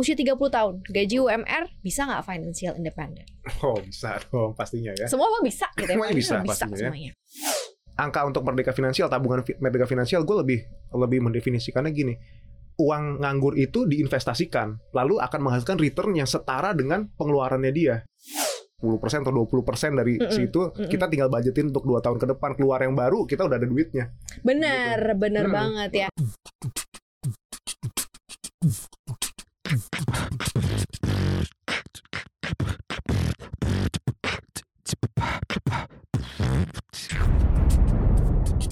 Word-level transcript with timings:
usia 0.00 0.16
30 0.16 0.32
tahun, 0.32 0.74
gaji 0.82 1.16
UMR 1.20 1.64
bisa 1.80 2.08
nggak 2.08 2.24
financial 2.24 2.72
independent? 2.74 3.28
Oh 3.60 3.76
bisa 3.76 4.16
dong 4.26 4.56
pastinya 4.56 4.96
ya. 4.96 5.04
Semua 5.04 5.28
mah 5.28 5.44
bisa 5.44 5.68
gitu 5.76 5.84
ya. 5.84 5.94
Semuanya 5.94 6.14
bisa 6.16 6.34
bisa 6.40 6.64
pastinya 6.64 6.72
ya. 6.72 6.88
semuanya. 6.88 7.12
Angka 7.94 8.20
untuk 8.24 8.40
merdeka 8.42 8.72
finansial, 8.72 9.06
tabungan 9.06 9.44
merdeka 9.60 9.84
finansial, 9.84 10.24
gue 10.24 10.36
lebih 10.40 10.58
lebih 10.96 11.20
mendefinisikannya 11.20 11.92
gini. 11.92 12.14
Uang 12.80 13.20
nganggur 13.20 13.60
itu 13.60 13.84
diinvestasikan, 13.84 14.72
lalu 14.96 15.20
akan 15.20 15.40
menghasilkan 15.44 15.76
return 15.76 16.16
yang 16.16 16.24
setara 16.24 16.72
dengan 16.72 17.12
pengeluarannya 17.12 17.72
dia. 17.76 18.00
10% 18.80 18.96
atau 19.20 19.44
20% 19.44 19.92
dari 19.92 20.16
Mm-mm, 20.16 20.32
situ 20.32 20.72
mm-mm. 20.72 20.88
kita 20.88 21.04
tinggal 21.12 21.28
budgetin 21.28 21.68
untuk 21.68 21.84
dua 21.84 22.00
tahun 22.00 22.16
ke 22.16 22.32
depan 22.32 22.56
keluar 22.56 22.80
yang 22.80 22.96
baru 22.96 23.28
kita 23.28 23.44
udah 23.44 23.60
ada 23.60 23.68
duitnya 23.68 24.08
Bener, 24.40 24.96
bener 25.20 25.44
Hmm. 25.44 25.52
banget 25.52 25.90
ya. 25.92 26.08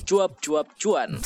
Cuap-cuap 0.08 0.72
cuan. 0.80 1.20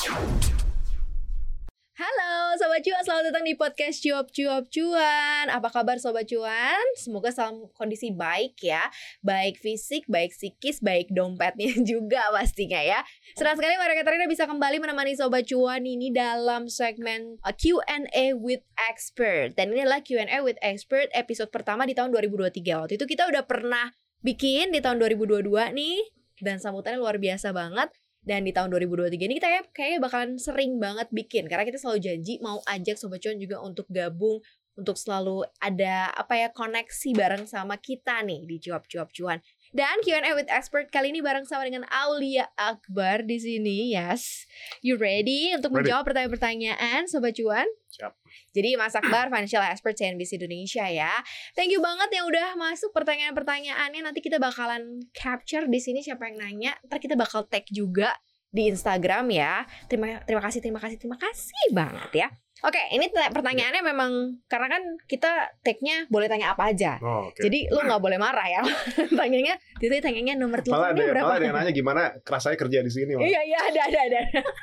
Halo 1.95 2.33
Sobat 2.59 2.83
Cuan, 2.83 2.99
selamat 3.07 3.31
datang 3.31 3.47
di 3.47 3.55
podcast 3.55 4.03
Cuap 4.03 4.35
Cuap 4.35 4.67
Cuan 4.75 5.47
Apa 5.55 5.71
kabar 5.71 6.03
Sobat 6.03 6.27
Cuan? 6.27 6.83
Semoga 6.99 7.31
dalam 7.31 7.71
kondisi 7.79 8.11
baik 8.11 8.59
ya. 8.59 8.83
Baik 9.23 9.63
fisik, 9.63 10.11
baik 10.11 10.35
psikis, 10.35 10.83
baik 10.83 11.15
dompetnya 11.15 11.79
juga 11.95 12.27
pastinya 12.35 12.83
ya. 12.83 13.07
Senang 13.39 13.55
sekali 13.55 13.79
Maria 13.79 14.03
Katarina 14.03 14.27
bisa 14.27 14.51
kembali 14.51 14.83
menemani 14.83 15.15
Sobat 15.15 15.47
Cuan 15.47 15.87
ini 15.87 16.11
dalam 16.11 16.67
segmen 16.67 17.39
uh, 17.47 17.55
Q&A 17.55 18.35
with 18.35 18.67
Expert. 18.91 19.55
Dan 19.55 19.79
ini 19.79 19.87
adalah 19.87 20.03
Q&A 20.03 20.43
with 20.43 20.59
Expert 20.59 21.07
episode 21.15 21.55
pertama 21.55 21.87
di 21.87 21.95
tahun 21.95 22.11
2023 22.11 22.83
Waktu 22.83 22.99
itu 22.99 23.07
kita 23.07 23.31
udah 23.31 23.47
pernah 23.47 23.95
bikin 24.27 24.75
di 24.75 24.83
tahun 24.83 24.99
2022 24.99 25.71
nih. 25.71 26.03
Dan 26.43 26.59
sambutannya 26.59 26.99
luar 26.99 27.23
biasa 27.23 27.55
banget 27.55 27.95
dan 28.23 28.47
di 28.47 28.55
tahun 28.55 28.71
2023 28.71 29.19
ini 29.19 29.35
kita 29.43 29.49
kayak 29.51 29.65
kayaknya 29.75 29.99
bakalan 29.99 30.31
sering 30.39 30.79
banget 30.79 31.11
bikin 31.11 31.51
karena 31.51 31.67
kita 31.67 31.79
selalu 31.79 31.99
janji 31.99 32.39
mau 32.39 32.63
ajak 32.71 32.95
sobat 32.95 33.19
cuan 33.19 33.39
juga 33.43 33.59
untuk 33.59 33.87
gabung 33.91 34.39
untuk 34.79 34.97
selalu 34.97 35.45
ada 35.61 36.09
apa 36.17 36.39
ya 36.39 36.49
koneksi 36.49 37.11
bareng 37.13 37.45
sama 37.45 37.77
kita 37.77 38.25
nih 38.25 38.49
di 38.49 38.57
cuap-cuap 38.57 39.13
cuan. 39.13 39.39
Dan 39.73 40.05
Q&A 40.05 40.37
with 40.37 40.53
expert 40.53 40.93
kali 40.93 41.09
ini 41.17 41.25
bareng 41.25 41.49
sama 41.49 41.65
dengan 41.65 41.89
Aulia 41.89 42.45
Akbar 42.61 43.25
di 43.25 43.41
sini. 43.41 43.89
Yes. 43.89 44.45
You 44.85 45.01
ready 45.01 45.57
untuk 45.57 45.73
Ready. 45.73 45.89
menjawab 45.89 46.13
pertanyaan-pertanyaan 46.13 47.09
sobat 47.09 47.33
cuan? 47.41 47.65
Siap. 47.89 48.13
Jadi 48.53 48.77
Mas 48.77 48.93
Akbar 48.93 49.33
financial 49.33 49.65
expert 49.65 49.97
CNBC 49.97 50.37
Indonesia 50.37 50.85
ya. 50.93 51.25
Thank 51.57 51.73
you 51.73 51.81
banget 51.81 52.13
yang 52.13 52.29
udah 52.29 52.53
masuk 52.61 52.93
pertanyaan-pertanyaannya. 52.93 54.05
Nanti 54.05 54.21
kita 54.21 54.37
bakalan 54.37 55.09
capture 55.17 55.65
di 55.65 55.81
sini 55.81 56.05
siapa 56.05 56.29
yang 56.29 56.37
nanya. 56.37 56.77
Ntar 56.85 57.01
kita 57.01 57.17
bakal 57.17 57.49
tag 57.49 57.65
juga 57.73 58.13
di 58.53 58.69
Instagram 58.69 59.33
ya. 59.33 59.65
Terima 59.89 60.21
terima 60.23 60.45
kasih 60.45 60.61
terima 60.61 60.79
kasih 60.79 61.01
terima 61.01 61.17
kasih 61.17 61.73
banget 61.73 62.11
ya. 62.15 62.29
Oke, 62.63 62.79
ini 62.95 63.11
tanya- 63.11 63.35
pertanyaannya 63.35 63.83
memang 63.83 64.39
karena 64.47 64.71
kan 64.71 64.83
kita 65.11 65.51
tagnya 65.67 66.07
boleh 66.07 66.31
tanya 66.31 66.55
apa 66.55 66.71
aja. 66.71 66.95
oh, 67.03 67.27
oke 67.27 67.43
Jadi 67.43 67.67
lu 67.67 67.83
nggak 67.83 67.99
boleh 67.99 68.23
marah 68.23 68.47
ya. 68.47 68.63
Tanyanya, 69.19 69.59
itu 69.83 69.91
tanyanya 69.99 70.39
nomor 70.39 70.63
teleponnya 70.63 71.11
berapa? 71.11 71.27
malah 71.27 71.37
ada 71.43 71.47
yang 71.51 71.57
nanya 71.59 71.73
gimana 71.75 72.03
kerasanya 72.23 72.55
kerja 72.55 72.79
di 72.87 72.93
sini. 72.95 73.19
Iya 73.19 73.41
iya 73.43 73.59
ada 73.67 73.81
ada 73.91 73.99
ada. 74.07 74.21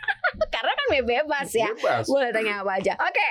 karena 0.56 0.72
kan 0.72 0.86
bebas 1.04 1.50
ya. 1.52 1.68
Bebas. 1.76 2.08
Boleh 2.08 2.32
tanya 2.32 2.64
apa 2.64 2.72
aja. 2.80 2.96
Oke. 3.04 3.28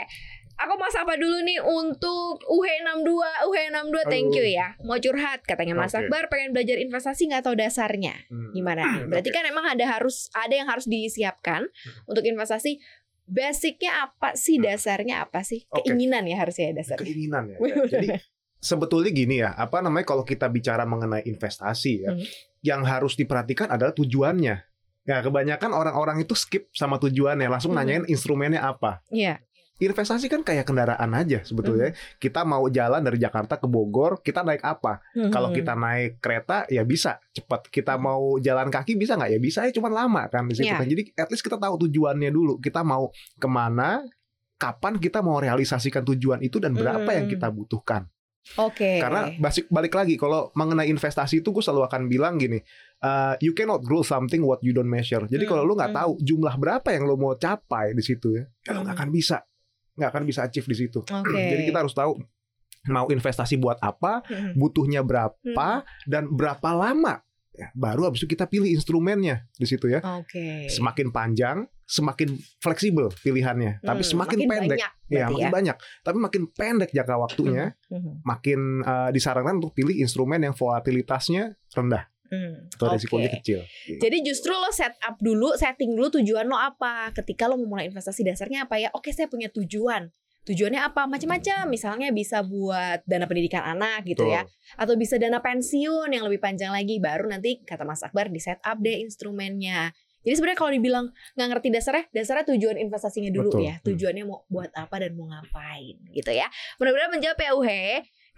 Aku 0.58 0.74
mau 0.74 0.90
sapa 0.90 1.14
dulu 1.14 1.38
nih 1.40 1.62
untuk 1.62 2.42
UH62 2.44 3.10
UH62 3.46 3.96
thank 4.06 4.30
you 4.30 4.42
ya 4.42 4.74
Mau 4.80 4.98
curhat 4.98 5.42
katanya 5.42 5.72
Mas 5.72 5.92
Oke. 5.92 6.04
Akbar 6.04 6.26
Pengen 6.26 6.50
belajar 6.50 6.76
investasi 6.76 7.30
nggak 7.30 7.42
tahu 7.42 7.54
dasarnya 7.54 8.14
Hmm. 8.26 8.50
Gimana 8.50 8.82
nih? 8.90 9.06
Berarti 9.10 9.30
Oke. 9.30 9.36
kan 9.36 9.44
emang 9.46 9.64
ada 9.64 9.84
harus 9.88 10.26
Ada 10.32 10.54
yang 10.56 10.66
harus 10.66 10.84
disiapkan 10.84 11.70
Untuk 12.04 12.22
investasi 12.22 12.82
Basicnya 13.24 14.02
apa 14.02 14.34
sih 14.34 14.58
Dasarnya 14.58 15.22
apa 15.22 15.40
sih 15.40 15.62
Oke. 15.70 15.86
Keinginan 15.86 16.26
ya 16.26 16.42
harusnya 16.42 16.72
ya 16.72 16.74
dasarnya 16.76 17.06
keinginan 17.06 17.44
ya. 17.48 17.56
ya. 17.56 17.74
Jadi 17.94 18.08
sebetulnya 18.58 19.14
gini 19.14 19.38
ya, 19.38 19.54
apa 19.54 19.78
namanya 19.78 20.02
kalau 20.04 20.26
kita 20.26 20.50
bicara 20.50 20.82
mengenai 20.82 21.22
investasi 21.22 21.92
ya, 22.02 22.10
Hmm. 22.10 22.26
yang 22.58 22.82
harus 22.82 23.14
diperhatikan 23.14 23.70
adalah 23.70 23.94
tujuannya. 23.94 24.56
Ya, 25.06 25.16
kebanyakan 25.22 25.70
orang-orang 25.70 26.20
itu 26.20 26.34
skip 26.34 26.66
sama 26.74 26.98
tujuannya, 26.98 27.46
langsung 27.46 27.70
Hmm. 27.70 27.86
nanyain 27.86 28.04
instrumennya 28.10 28.58
apa. 28.60 28.98
Iya 29.14 29.38
Investasi 29.78 30.26
kan 30.26 30.42
kayak 30.42 30.66
kendaraan 30.66 31.14
aja 31.14 31.38
sebetulnya. 31.40 31.94
Kita 32.18 32.42
mau 32.42 32.66
jalan 32.66 32.98
dari 32.98 33.16
Jakarta 33.16 33.56
ke 33.56 33.64
Bogor, 33.64 34.18
kita 34.20 34.42
naik 34.42 34.60
apa? 34.60 34.98
Kalau 35.30 35.50
Hmm. 35.50 35.56
kita 35.56 35.72
naik 35.72 36.18
kereta 36.18 36.66
ya 36.66 36.82
bisa 36.82 37.22
cepat. 37.30 37.70
Kita 37.70 37.94
Hmm. 37.94 38.02
mau 38.02 38.22
jalan 38.38 38.68
kaki 38.68 38.94
bisa 38.94 39.14
nggak? 39.14 39.30
Ya 39.30 39.38
bisa 39.38 39.62
ya 39.62 39.70
cuman 39.70 39.92
lama 39.94 40.22
kan 40.26 40.44
di 40.44 40.54
situ. 40.54 40.66
Iya. 40.66 40.82
kan. 40.82 40.86
Jadi 40.86 41.02
at 41.14 41.30
least 41.30 41.42
kita 41.42 41.56
tahu 41.56 41.86
tujuannya 41.86 42.28
dulu. 42.28 42.58
Kita 42.58 42.82
mau 42.82 43.06
ke 43.34 43.46
mana, 43.46 44.02
kapan 44.54 44.98
kita 44.98 45.22
mau 45.22 45.38
realisasikan 45.38 46.02
tujuan 46.04 46.42
itu 46.42 46.58
dan 46.58 46.74
berapa 46.74 47.06
yang 47.08 47.30
Hmm. 47.30 47.34
kita 47.38 47.46
butuhkan. 47.48 48.10
Oke 48.56 48.96
Karena 48.96 49.28
basic 49.36 49.68
balik 49.68 49.92
lagi 49.92 50.16
kalau 50.16 50.48
mengenai 50.56 50.88
investasi 50.88 51.44
itu 51.44 51.52
gue 51.52 51.60
selalu 51.60 51.84
akan 51.84 52.08
bilang 52.08 52.40
gini, 52.40 52.56
uh, 52.98 53.36
you 53.38 53.52
cannot 53.52 53.84
grow 53.84 54.00
something 54.00 54.40
what 54.40 54.56
you 54.64 54.72
don't 54.72 54.88
measure. 54.88 55.20
Jadi 55.22 55.44
Hmm, 55.44 55.52
kalau 55.52 55.62
lu 55.62 55.76
nggak 55.76 55.92
hmm. 55.92 56.00
tahu 56.00 56.12
jumlah 56.18 56.54
berapa 56.56 56.88
yang 56.88 57.04
lo 57.04 57.14
mau 57.14 57.36
capai 57.36 57.92
di 57.92 58.00
situ 58.00 58.32
ya, 58.32 58.48
ya 58.64 58.72
lo 58.72 58.82
nggak 58.82 58.96
Hmm. 58.96 59.04
akan 59.04 59.10
bisa, 59.12 59.44
nggak 59.98 60.10
akan 60.14 60.22
bisa 60.24 60.46
achieve 60.46 60.64
di 60.64 60.76
situ. 60.78 61.02
Oke 61.02 61.34
Jadi 61.34 61.62
kita 61.66 61.82
harus 61.82 61.92
tahu 61.92 62.14
mau 62.86 63.10
investasi 63.10 63.58
buat 63.58 63.76
apa, 63.82 64.22
Hmm. 64.24 64.54
butuhnya 64.54 65.02
berapa 65.02 65.82
dan 66.06 66.30
berapa 66.30 66.70
lama. 66.72 67.20
Ya, 67.50 67.74
baru 67.74 68.06
habis 68.06 68.22
itu 68.22 68.30
kita 68.30 68.46
pilih 68.46 68.70
instrumennya 68.70 69.42
di 69.58 69.66
situ 69.66 69.90
ya. 69.90 69.98
Oke 70.22 70.70
Semakin 70.70 71.10
panjang, 71.10 71.66
semakin 71.84 72.38
fleksibel 72.62 73.10
pilihannya. 73.18 73.82
Tapi 73.82 74.06
Hmm, 74.06 74.10
semakin 74.14 74.38
makin 74.38 74.48
pendek, 74.48 74.78
banyak 74.78 74.92
ya 75.10 75.26
makin 75.26 75.50
banyak. 75.50 75.76
Tapi 76.06 76.18
makin 76.22 76.42
pendek 76.54 76.90
jangka 76.94 77.14
waktunya, 77.18 77.74
Hmm. 77.90 78.22
makin 78.22 78.86
uh, 78.86 79.10
disarankan 79.10 79.58
untuk 79.58 79.74
pilih 79.74 79.98
instrumen 79.98 80.38
yang 80.38 80.54
volatilitasnya 80.54 81.58
rendah 81.74 82.06
Hmm. 82.28 82.68
atau 82.76 82.92
Oke. 82.92 83.00
risikonya 83.00 83.30
kecil. 83.40 83.60
Jadi 83.88 84.16
justru 84.20 84.52
lo 84.52 84.68
set 84.68 84.94
up 85.00 85.16
dulu, 85.16 85.56
setting 85.56 85.96
dulu 85.96 86.20
tujuan 86.20 86.44
lo 86.44 86.60
apa. 86.60 87.12
Ketika 87.16 87.48
lo 87.48 87.56
mau 87.56 87.76
mulai 87.76 87.88
investasi 87.88 88.20
dasarnya 88.24 88.68
apa 88.68 88.76
ya? 88.76 88.92
Oke, 88.92 89.12
saya 89.16 89.32
punya 89.32 89.48
tujuan. 89.48 90.12
Tujuannya 90.48 90.80
apa? 90.80 91.04
Macam-macam. 91.04 91.68
Misalnya 91.68 92.08
bisa 92.08 92.40
buat 92.40 93.04
dana 93.04 93.28
pendidikan 93.28 93.64
anak 93.64 94.08
gitu 94.08 94.24
Betul. 94.24 94.36
ya. 94.36 94.42
Atau 94.80 94.96
bisa 94.96 95.20
dana 95.20 95.44
pensiun 95.44 96.08
yang 96.08 96.24
lebih 96.24 96.40
panjang 96.40 96.72
lagi. 96.72 96.96
Baru 96.96 97.28
nanti 97.28 97.60
kata 97.64 97.84
Mas 97.84 98.00
Akbar 98.00 98.32
di 98.32 98.40
set 98.40 98.60
up 98.64 98.80
deh 98.80 98.96
instrumennya. 99.04 99.92
Jadi 100.24 100.34
sebenarnya 100.34 100.58
kalau 100.58 100.72
dibilang 100.74 101.06
nggak 101.38 101.48
ngerti 101.56 101.68
dasarnya, 101.72 102.04
dasarnya 102.12 102.44
tujuan 102.52 102.76
investasinya 102.80 103.30
dulu 103.32 103.48
Betul. 103.54 103.64
ya. 103.64 103.74
Hmm. 103.80 103.84
Tujuannya 103.92 104.24
mau 104.28 104.44
buat 104.50 104.70
apa 104.76 104.96
dan 105.00 105.16
mau 105.16 105.28
ngapain 105.30 105.96
gitu 106.12 106.30
ya. 106.32 106.48
Mudah-mudahan 106.76 107.12
menjawab 107.12 107.38
ya 107.38 107.52
Uhe. 107.56 107.84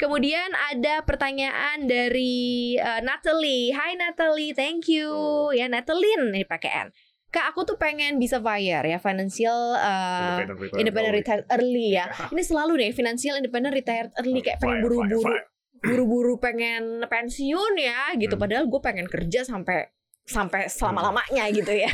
Kemudian 0.01 0.49
ada 0.73 1.05
pertanyaan 1.05 1.85
dari 1.85 2.73
eh, 2.81 3.01
Natalie. 3.05 3.69
Hai 3.77 4.01
Natalie, 4.01 4.57
thank 4.57 4.89
you. 4.89 5.13
Ya 5.53 5.69
Natalie 5.69 6.17
nih 6.33 6.49
pakai 6.49 6.89
N. 6.89 6.91
Kak, 7.31 7.55
aku 7.55 7.63
tuh 7.63 7.77
pengen 7.79 8.19
bisa 8.19 8.43
FIRE 8.43 8.91
ya, 8.91 8.99
financial 8.99 9.79
uh, 9.79 10.43
independent 10.75 11.15
retired 11.15 11.47
early 11.47 11.95
ya. 11.95 12.11
Ini 12.35 12.43
selalu 12.43 12.83
deh 12.83 12.91
financial 12.91 13.39
independent 13.39 13.71
retired 13.71 14.11
early 14.19 14.43
kayak 14.43 14.59
pengen 14.59 14.83
buru-buru 14.83 15.39
buru-buru 15.79 16.35
pengen 16.43 17.07
pensiun 17.07 17.79
ya 17.79 18.17
gitu. 18.19 18.35
Hmm. 18.35 18.43
Padahal 18.43 18.65
gue 18.67 18.81
pengen 18.83 19.07
kerja 19.07 19.47
sampai 19.47 19.95
sampai 20.31 20.71
selama-lamanya 20.71 21.51
gitu 21.51 21.75
ya. 21.75 21.91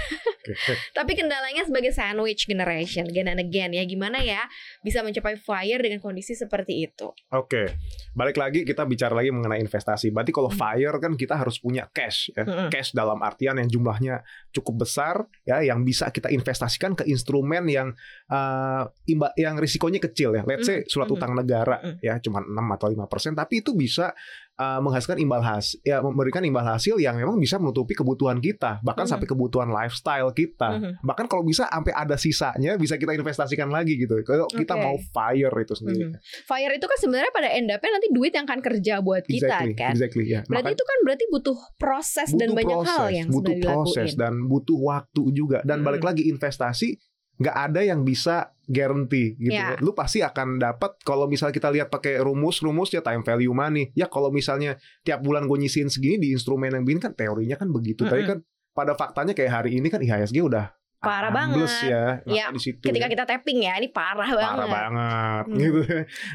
Tapi 0.97 1.19
kendalanya 1.19 1.67
sebagai 1.67 1.91
sandwich 1.91 2.47
generation, 2.47 3.09
again 3.09 3.33
and 3.33 3.41
again 3.43 3.75
ya. 3.75 3.83
Gimana 3.83 4.23
ya 4.23 4.45
bisa 4.85 5.03
mencapai 5.03 5.35
FIRE 5.41 5.83
dengan 5.83 5.99
kondisi 5.99 6.39
seperti 6.39 6.87
itu? 6.87 7.11
Oke, 7.35 7.75
balik 8.15 8.39
lagi 8.39 8.63
kita 8.63 8.87
bicara 8.87 9.17
lagi 9.17 9.33
mengenai 9.35 9.59
investasi. 9.59 10.15
Berarti 10.15 10.31
kalau 10.31 10.53
Hmm. 10.53 10.61
fire 10.61 10.97
kan 11.03 11.13
kita 11.19 11.35
harus 11.35 11.59
punya 11.59 11.89
cash, 11.91 12.31
ya. 12.31 12.47
Mm-mm. 12.47 12.69
cash 12.71 12.95
dalam 12.95 13.19
artian 13.25 13.59
yang 13.59 13.67
jumlahnya 13.67 14.23
cukup 14.55 14.87
besar, 14.87 15.27
ya, 15.43 15.65
yang 15.65 15.83
bisa 15.83 16.13
kita 16.15 16.31
investasikan 16.31 16.95
ke 16.95 17.03
instrumen 17.11 17.67
yang 17.67 17.91
uh, 18.29 18.83
imba, 19.05 19.31
yang 19.35 19.55
risikonya 19.57 19.99
kecil 19.99 20.33
ya. 20.33 20.43
Let's 20.43 20.67
say 20.67 20.83
surat 20.85 21.07
Mm-mm. 21.07 21.19
utang 21.19 21.33
negara, 21.33 21.79
Mm-mm. 21.79 21.99
ya, 22.01 22.19
cuma 22.19 22.43
6 22.43 22.51
atau 22.51 22.87
5 22.89 23.07
persen, 23.07 23.33
tapi 23.33 23.61
itu 23.61 23.73
bisa 23.73 24.11
uh, 24.57 24.81
menghasilkan 24.81 25.21
imbal 25.21 25.41
hasil, 25.41 25.79
ya, 25.83 26.01
memberikan 26.01 26.41
imbal 26.41 26.65
hasil 26.65 26.97
yang 26.97 27.15
memang 27.15 27.37
bisa 27.37 27.57
menutupi 27.57 27.93
kebutuhan 27.93 28.41
kita, 28.41 28.81
bahkan 28.81 29.05
Mhm. 29.05 29.13
sampai 29.13 29.27
kebutuhan 29.29 29.69
lifestyle 29.69 30.33
kita. 30.33 30.69
Mhm. 30.81 30.93
Bahkan 31.05 31.27
kalau 31.29 31.45
bisa 31.45 31.69
sampai 31.69 31.93
ada 31.93 32.17
sisanya 32.17 32.75
bisa 32.77 32.97
kita 32.97 33.13
investasikan 33.13 33.69
lagi 33.69 33.95
gitu. 33.95 34.17
Kalau 34.25 34.49
kita 34.49 34.75
Oke. 34.75 34.83
mau 34.83 34.97
fire 35.13 35.55
itu 35.61 35.75
sendiri. 35.77 36.05
Mhm. 36.09 36.17
FIRE 36.49 36.75
itu 36.77 36.87
kan 36.89 36.99
sebenarnya 36.99 37.31
pada 37.31 37.49
end 37.53 37.69
up-nya 37.69 37.91
nanti 37.93 38.09
duit 38.11 38.33
yang 38.33 38.49
akan 38.49 38.61
kerja 38.61 38.95
buat 39.01 39.23
kita 39.23 39.45
Exactly, 39.45 39.75
kan. 39.77 39.93
exactly 39.93 40.25
ya. 40.25 40.41
Berarti 40.43 40.53
Makanya 40.57 40.73
itu 40.73 40.85
kan 40.89 40.99
berarti 41.05 41.25
butuh 41.29 41.59
proses 41.77 42.29
dan 42.33 42.49
butuh 42.49 42.57
banyak 42.57 42.77
proses, 42.81 42.97
hal 42.97 43.09
yang 43.13 43.29
butuh 43.29 43.55
proses 43.61 44.09
dilakuin. 44.09 44.19
dan 44.19 44.35
butuh 44.49 44.79
waktu 44.81 45.23
juga. 45.33 45.59
Dan 45.63 45.79
balik 45.81 46.01
Mm. 46.01 46.09
lagi 46.09 46.23
investasi 46.27 46.89
nggak 47.37 47.57
ada 47.69 47.81
yang 47.81 48.01
bisa 48.01 48.51
guarantee 48.65 49.37
gitu 49.37 49.55
Ya. 49.55 49.77
ya. 49.77 49.79
Lu 49.79 49.93
pasti 49.93 50.21
akan 50.21 50.57
dapat 50.57 50.99
kalau 51.01 51.25
misalnya 51.25 51.53
kita 51.53 51.69
lihat 51.71 51.89
pakai 51.89 52.19
rumus-rumus 52.19 52.91
ya 52.91 53.01
time 53.01 53.23
value 53.23 53.53
money. 53.53 53.93
Ya 53.93 54.07
kalau 54.07 54.29
misalnya 54.29 54.75
tiap 55.03 55.21
bulan 55.21 55.47
gue 55.47 55.59
nyisihin 55.59 55.87
segini 55.87 56.19
di 56.19 56.29
instrumen 56.33 56.71
yang 56.71 56.83
begini 56.83 56.99
kan 56.99 57.13
teorinya 57.13 57.55
kan 57.55 57.69
begitu. 57.69 58.03
Tapi 58.03 58.25
Mm-mm. 58.25 58.31
kan 58.31 58.39
pada 58.73 58.93
faktanya 58.93 59.33
kayak 59.33 59.53
hari 59.55 59.77
ini 59.77 59.87
kan 59.87 60.01
IHSG 60.01 60.43
udah 60.43 60.73
Parah 60.97 61.31
banget. 61.31 61.69
ya. 61.85 62.25
Ya, 62.27 62.49
Makanya 62.49 62.57
di 62.57 62.61
situ 62.61 62.83
Ketika 62.83 63.07
ya. 63.07 63.13
kita 63.13 63.25
tapping 63.25 63.59
ya, 63.63 63.79
ini 63.79 63.89
parah, 63.89 64.27
banget. 64.27 64.49
parah 64.57 64.67
banget 64.67 65.45
Hmm. 65.47 65.59
gitu. 65.61 65.81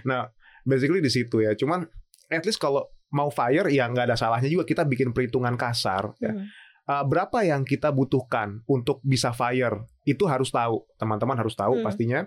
Nah, 0.05 0.21
basically 0.63 1.01
di 1.01 1.11
situ 1.11 1.41
ya. 1.41 1.51
Cuman 1.53 1.83
at 2.29 2.45
least 2.45 2.57
kalau 2.57 2.85
mau 3.11 3.27
fire 3.27 3.67
ya 3.67 3.85
nggak 3.85 4.07
ada 4.07 4.15
salahnya 4.15 4.47
juga 4.47 4.63
kita 4.63 4.85
bikin 4.85 5.11
perhitungan 5.11 5.59
kasar 5.59 6.15
ya. 6.17 6.31
Hmm. 6.31 6.47
Uh, 6.81 7.03
berapa 7.03 7.43
yang 7.43 7.61
kita 7.61 7.91
butuhkan 7.91 8.63
untuk 8.65 9.03
bisa 9.03 9.29
fire 9.31 9.83
itu 10.03 10.23
harus 10.25 10.49
tahu 10.49 10.85
teman-teman 10.95 11.35
harus 11.35 11.53
tahu 11.53 11.77
Hmm. 11.77 11.83
pastinya 11.83 12.19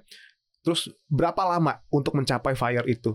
terus 0.61 0.89
berapa 1.07 1.39
lama 1.45 1.83
untuk 1.89 2.15
mencapai 2.15 2.55
fire 2.55 2.87
itu 2.87 3.15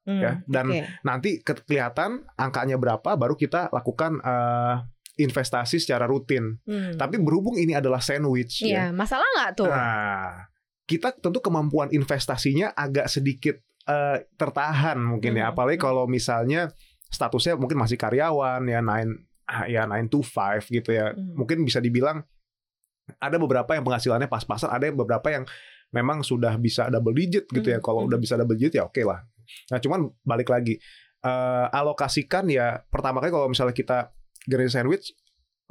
Hmm, 0.00 0.16
ya 0.18 0.32
dan 0.44 0.66
oke. 0.66 0.80
nanti 1.02 1.30
ke- 1.38 1.60
kelihatan 1.62 2.24
angkanya 2.34 2.74
berapa 2.74 3.14
baru 3.14 3.34
kita 3.34 3.68
lakukan 3.68 4.16
uh, 4.18 4.80
investasi 5.16 5.76
secara 5.76 6.04
rutin 6.04 6.56
Hmm. 6.62 6.96
tapi 6.96 7.16
berhubung 7.16 7.54
ini 7.54 7.72
adalah 7.72 8.00
sandwich 8.00 8.64
Iya, 8.64 8.72
ya 8.72 8.84
masalah 8.90 9.24
nggak 9.30 9.50
tuh? 9.54 9.68
nah 9.68 10.48
kita 10.84 11.14
tentu 11.14 11.38
kemampuan 11.38 11.88
investasinya 11.90 12.72
agak 12.72 13.06
sedikit 13.06 13.60
uh, 13.86 14.18
tertahan 14.34 14.98
mungkin 14.98 15.36
ya 15.36 15.48
Hmm, 15.48 15.52
apalagi 15.52 15.76
hmm. 15.76 15.84
kalau 15.84 16.04
misalnya 16.04 16.72
statusnya 17.06 17.54
mungkin 17.54 17.76
masih 17.76 17.94
karyawan 17.94 18.64
ya 18.64 18.80
nine 18.80 19.12
ya 19.66 19.82
9 19.84 20.06
to 20.08 20.22
5 20.22 20.64
gitu 20.64 20.90
ya 20.90 21.10
Hmm. 21.10 21.36
mungkin 21.36 21.60
bisa 21.60 21.78
dibilang 21.78 22.24
ada 23.18 23.36
beberapa 23.40 23.74
yang 23.74 23.82
penghasilannya 23.82 24.28
pas-pasan, 24.30 24.70
ada 24.70 24.84
yang 24.86 24.94
beberapa 24.94 25.26
yang 25.32 25.44
memang 25.90 26.22
sudah 26.22 26.54
bisa 26.60 26.86
double 26.86 27.14
digit 27.14 27.50
gitu 27.50 27.66
ya. 27.66 27.78
Hmm, 27.78 27.86
Kalau 27.86 28.00
hmm. 28.04 28.08
udah 28.14 28.18
bisa 28.18 28.34
double 28.38 28.54
digit 28.54 28.78
ya 28.78 28.86
oke 28.86 29.02
lah. 29.02 29.26
Nah 29.74 29.78
cuman 29.82 30.06
balik 30.22 30.52
lagi 30.52 30.78
eh, 31.24 31.66
alokasikan 31.74 32.46
ya 32.46 32.78
pertama 32.86 33.18
kali 33.18 33.34
kalau 33.34 33.50
misalnya 33.50 33.74
kita 33.74 34.14
generasi 34.46 34.78
sandwich 34.78 35.12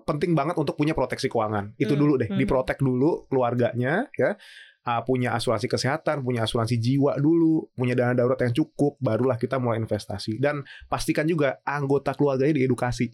penting 0.09 0.33
banget 0.33 0.57
untuk 0.57 0.73
punya 0.73 0.97
proteksi 0.97 1.29
keuangan. 1.29 1.77
Itu 1.77 1.93
Hmm, 1.93 2.01
dulu 2.01 2.13
deh, 2.17 2.29
hmm. 2.33 2.39
diprotek 2.39 2.81
dulu 2.81 3.29
keluarganya 3.29 4.09
ya. 4.17 4.33
Ah, 4.87 5.05
punya 5.05 5.35
asuransi 5.37 5.69
kesehatan, 5.69 6.25
punya 6.25 6.47
asuransi 6.49 6.81
jiwa 6.81 7.13
dulu, 7.21 7.69
punya 7.77 7.93
dana 7.93 8.15
darurat 8.15 8.41
yang 8.41 8.55
cukup, 8.55 8.97
barulah 8.97 9.37
kita 9.37 9.61
mulai 9.61 9.77
investasi. 9.77 10.41
Dan 10.41 10.65
pastikan 10.89 11.29
juga 11.29 11.61
anggota 11.61 12.15
keluarganya 12.17 12.57
diedukasi. 12.57 13.11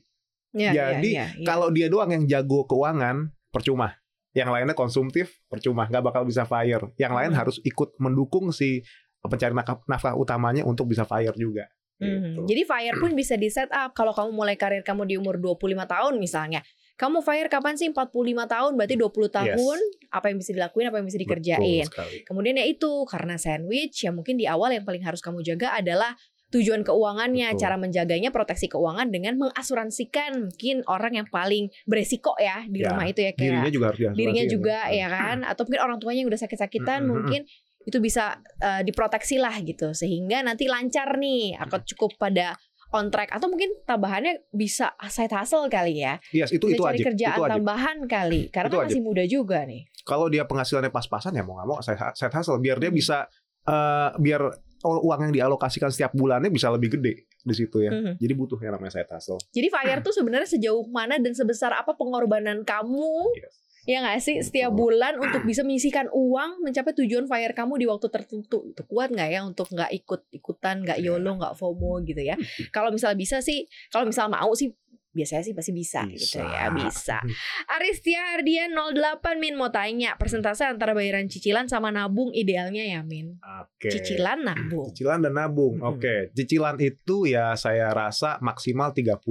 Iya, 0.55 0.71
jadi, 0.71 1.03
iya, 1.03 1.25
iya, 1.25 1.25
iya. 1.35 1.43
Kalau 1.43 1.67
dia 1.75 1.91
doang 1.91 2.15
yang 2.15 2.23
jago 2.31 2.63
keuangan, 2.63 3.27
percuma. 3.51 3.91
Yang 4.35 4.49
lainnya 4.51 4.75
konsumtif, 4.75 5.39
percuma. 5.47 5.87
Nggak 5.87 6.03
bakal 6.03 6.21
bisa 6.27 6.43
fire. 6.43 6.91
Yang 6.99 7.13
lain 7.15 7.31
Hmm. 7.31 7.39
harus 7.39 7.57
ikut 7.63 7.95
mendukung 7.97 8.51
si 8.51 8.83
pencari 9.23 9.55
nafkah, 9.87 10.13
utamanya 10.13 10.67
untuk 10.67 10.85
bisa 10.91 11.07
fire 11.07 11.33
juga. 11.33 11.65
Hmm, 11.95 12.11
Gitu. 12.35 12.39
Jadi 12.51 12.61
fire 12.67 12.95
pun 12.99 13.15
bisa 13.15 13.39
di 13.39 13.47
set 13.47 13.71
up 13.71 13.95
kalau 13.95 14.11
kamu 14.11 14.35
mulai 14.35 14.59
karir 14.59 14.83
kamu 14.83 15.07
di 15.07 15.15
umur 15.15 15.39
25 15.39 15.87
tahun 15.87 16.19
misalnya. 16.19 16.59
Kamu 16.95 17.23
fire 17.23 17.47
kapan 17.51 17.75
sih? 17.75 17.91
45 17.91 18.47
tahun, 18.47 18.75
berarti 18.75 18.95
20 18.95 19.27
tahun. 19.31 19.79
Apa 20.11 20.31
yang 20.31 20.37
bisa 20.39 20.51
dilakuin, 20.55 20.87
apa 20.91 20.99
yang 20.99 21.07
bisa 21.07 21.19
dikerjain. 21.19 21.83
Kemudian 22.23 22.55
ya 22.59 22.63
itu 22.67 22.91
karena 23.07 23.35
sandwich 23.39 24.03
ya 24.03 24.11
mungkin 24.15 24.35
di 24.39 24.47
awal 24.47 24.71
yang 24.75 24.83
paling 24.83 25.03
harus 25.03 25.19
kamu 25.19 25.43
jaga 25.43 25.75
adalah 25.75 26.15
tujuan 26.55 26.81
keuangannya, 26.81 27.51
Betul. 27.51 27.59
cara 27.59 27.75
menjaganya 27.75 28.29
proteksi 28.29 28.65
keuangan 28.65 29.07
dengan 29.07 29.35
mengasuransikan 29.35 30.47
mungkin 30.47 30.81
orang 30.85 31.13
yang 31.15 31.27
paling 31.27 31.67
beresiko 31.83 32.31
ya 32.37 32.63
di 32.63 32.79
Ya, 32.79 32.89
rumah 32.89 33.05
itu 33.05 33.19
ya 33.19 33.31
kayak 33.31 33.43
Dirinya 33.51 33.69
juga 33.69 33.85
harus 33.87 33.99
dirinya 34.13 34.45
juga 34.45 34.77
Hmm. 34.81 34.93
ya 34.93 35.07
kan 35.09 35.37
atau 35.43 35.61
mungkin 35.63 35.81
orang 35.81 35.97
tuanya 35.97 36.19
yang 36.21 36.29
udah 36.29 36.39
sakit-sakitan 36.39 36.99
Mm-mm. 37.01 37.11
mungkin 37.11 37.41
itu 37.81 37.97
bisa 37.99 38.23
eh, 38.57 38.81
diproteksi 38.81 39.35
lah 39.35 39.53
gitu 39.59 39.91
sehingga 39.91 40.41
nanti 40.41 40.65
lancar 40.65 41.15
nih 41.15 41.53
atau 41.55 41.77
cukup 41.85 42.15
pada 42.15 42.55
on 42.89 43.09
track 43.09 43.27
atau 43.29 43.45
mungkin 43.45 43.75
tambahannya 43.83 44.47
bisa 44.49 44.95
side 45.05 45.29
hustle 45.29 45.67
kali 45.67 45.99
ya 45.99 46.15
Yes, 46.31 46.49
itu 46.49 46.63
bisa 46.63 46.71
itu 46.71 46.81
cari 46.81 46.99
kerjaan 47.03 47.35
Itu 47.35 47.43
aja. 47.43 47.51
tambahan 47.53 47.97
kali 48.05 48.41
karena 48.47 48.69
Itu 48.69 48.77
kan 48.79 48.87
masih 48.87 49.01
muda 49.01 49.23
juga 49.25 49.59
nih 49.63 49.83
Kalau 50.01 50.29
dia 50.29 50.43
penghasilannya 50.43 50.89
pas-pasan 50.89 51.33
ya 51.33 51.41
mau 51.41 51.57
nggak 51.57 51.67
mau 51.67 51.77
side 51.79 51.99
side 52.13 52.31
hustle 52.31 52.57
biar 52.57 52.77
dia 52.77 52.87
Hmm. 52.87 52.95
bisa 52.95 53.17
eh, 53.65 54.09
biar 54.15 54.41
uang 54.85 55.19
yang 55.21 55.33
dialokasikan 55.33 55.89
setiap 55.89 56.11
bulannya 56.11 56.47
bisa 56.47 56.69
lebih 56.69 56.93
gede 56.93 57.13
di 57.25 57.53
situ 57.53 57.77
ya. 57.79 57.89
Mhm. 57.89 58.17
Jadi 58.17 58.33
butuh 58.33 58.57
yang 58.57 58.73
namanya 58.73 58.95
side 58.95 59.09
hustle. 59.09 59.37
jadi 59.49 59.67
fire 59.67 59.99
tuh 59.99 60.11
sebenarnya 60.11 60.47
sejauh 60.47 60.85
mana 60.87 61.17
dan 61.17 61.31
sebesar 61.31 61.73
apa 61.73 61.93
pengorbanan 61.93 62.61
kamu 62.61 63.11
Yes. 63.35 63.53
ya 63.85 64.01
nggak 64.01 64.17
sih 64.17 64.35
setiap 64.39 64.73
bulan 64.73 65.13
untuk 65.15 65.41
bisa 65.43 65.61
menyisihkan 65.61 66.09
uang 66.09 66.57
mencapai 66.59 66.89
tujuan 66.95 67.25
fire 67.25 67.53
kamu 67.53 67.77
di 67.77 67.85
waktu 67.85 68.07
tertentu 68.07 68.65
itu 68.65 68.81
kuat 68.83 69.09
nggak 69.09 69.29
ya 69.29 69.41
untuk 69.41 69.69
nggak 69.69 69.93
ikut 69.95 70.25
ikutan 70.31 70.81
nggak 70.81 70.97
Iya. 70.97 71.13
yolo 71.13 71.37
nggak 71.37 71.53
fomo 71.53 72.01
gitu 72.01 72.17
ya 72.17 72.33
kalau 72.69 72.89
misalnya 72.89 73.13
bisa 73.13 73.37
sih 73.39 73.69
kalau 73.87 74.09
misalnya 74.09 74.41
mau 74.41 74.49
sih 74.53 74.73
biasanya 75.15 75.41
sih 75.41 75.55
pasti 75.55 75.71
bisa, 75.71 76.03
gitu 76.05 76.37
Bisa. 76.37 76.43
ya 76.43 76.67
bisa 76.69 77.17
Hmm. 77.23 77.31
Aristia 77.79 78.35
Ardian 78.35 78.75
08 78.75 79.39
Min 79.39 79.55
mau 79.55 79.71
tanya 79.71 80.19
persentase 80.19 80.67
antara 80.67 80.91
bayaran 80.91 81.25
cicilan 81.25 81.65
sama 81.65 81.87
nabung 81.89 82.35
idealnya 82.35 82.83
ya 82.83 82.99
Min 83.01 83.39
Oke. 83.39 83.87
cicilan 83.87 84.43
nabung 84.43 84.91
Cicilan 84.91 85.23
dan 85.23 85.33
nabung. 85.33 85.79
Oke, 85.79 86.35
cicilan 86.35 86.75
itu 86.77 87.25
ya 87.25 87.55
saya 87.55 87.89
rasa 87.89 88.35
maksimal 88.39 88.91
30% 88.91 89.21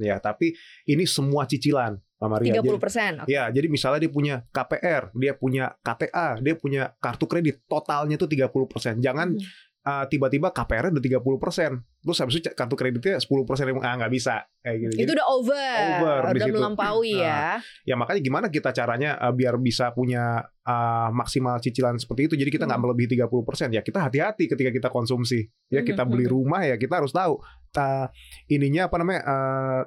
ya, 0.00 0.18
tapi 0.18 0.50
ini 0.84 1.06
semua 1.06 1.46
cicilan, 1.46 1.94
Pak 2.16 2.28
Maria. 2.28 2.58
30 2.58 2.64
Jadi- 2.66 2.82
persen 2.82 3.12
Ya, 3.26 3.46
jadi 3.48 3.66
misalnya 3.70 4.00
dia 4.02 4.12
punya 4.12 4.34
KPR, 4.50 5.14
dia 5.14 5.32
punya 5.36 5.70
KTA, 5.80 6.40
dia 6.40 6.54
punya 6.56 6.82
kartu 6.98 7.24
kredit, 7.24 7.62
totalnya 7.66 8.16
itu 8.16 8.26
30%. 8.26 8.98
Jangan 8.98 9.36
uh, 9.82 10.04
tiba-tiba 10.08 10.50
KPR 10.50 10.88
udah 10.88 11.02
30%. 11.02 11.80
Terus 12.00 12.16
habis 12.16 12.34
itu 12.40 12.48
kartu 12.52 12.74
kreditnya 12.76 13.20
10% 13.20 13.28
yang 13.68 13.76
ah 13.84 13.94
nggak 14.00 14.12
bisa 14.12 14.44
kayak 14.60 14.76
gitu. 14.88 14.92
itu 14.96 15.00
Jadi, 15.04 15.12
udah 15.16 15.26
over, 15.28 15.76
Over 16.00 16.20
udah 16.32 16.46
situ. 16.48 16.56
melampaui 16.56 17.12
Nah, 17.12 17.24
ya 17.24 17.40
ya 17.84 17.94
makanya 17.96 18.20
gimana 18.20 18.46
kita 18.48 18.70
caranya 18.72 19.20
uh, 19.20 19.32
biar 19.32 19.60
bisa 19.60 19.92
punya 19.92 20.40
uh, 20.64 21.08
maksimal 21.12 21.60
cicilan 21.60 22.00
seperti 22.00 22.32
itu. 22.32 22.34
Jadi 22.40 22.50
kita 22.50 22.64
nggak 22.64 22.80
Hmm. 22.80 22.86
melebihi 22.88 23.08
30%. 23.20 23.72
Ya 23.72 23.80
kita 23.80 24.00
hati-hati 24.00 24.48
ketika 24.48 24.70
kita 24.72 24.88
konsumsi. 24.88 25.48
Ya 25.68 25.84
kita 25.84 26.04
Hmm, 26.04 26.12
beli 26.12 26.24
hmm. 26.24 26.32
rumah 26.32 26.64
ya 26.64 26.80
kita 26.80 27.00
harus 27.04 27.12
tahu 27.12 27.40
uh, 27.76 28.06
ininya 28.48 28.88
apa 28.88 28.96
namanya 28.96 29.20
uh, 29.24 29.82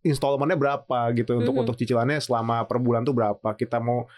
installmentnya 0.00 0.56
berapa 0.56 1.12
gitu 1.12 1.36
untuk 1.36 1.52
Mhm. 1.52 1.60
untuk 1.60 1.76
cicilannya 1.76 2.24
selama 2.24 2.64
per 2.64 2.80
bulan 2.80 3.04
tuh 3.04 3.12
berapa. 3.12 3.52
Kita 3.52 3.84
mau 3.84 4.08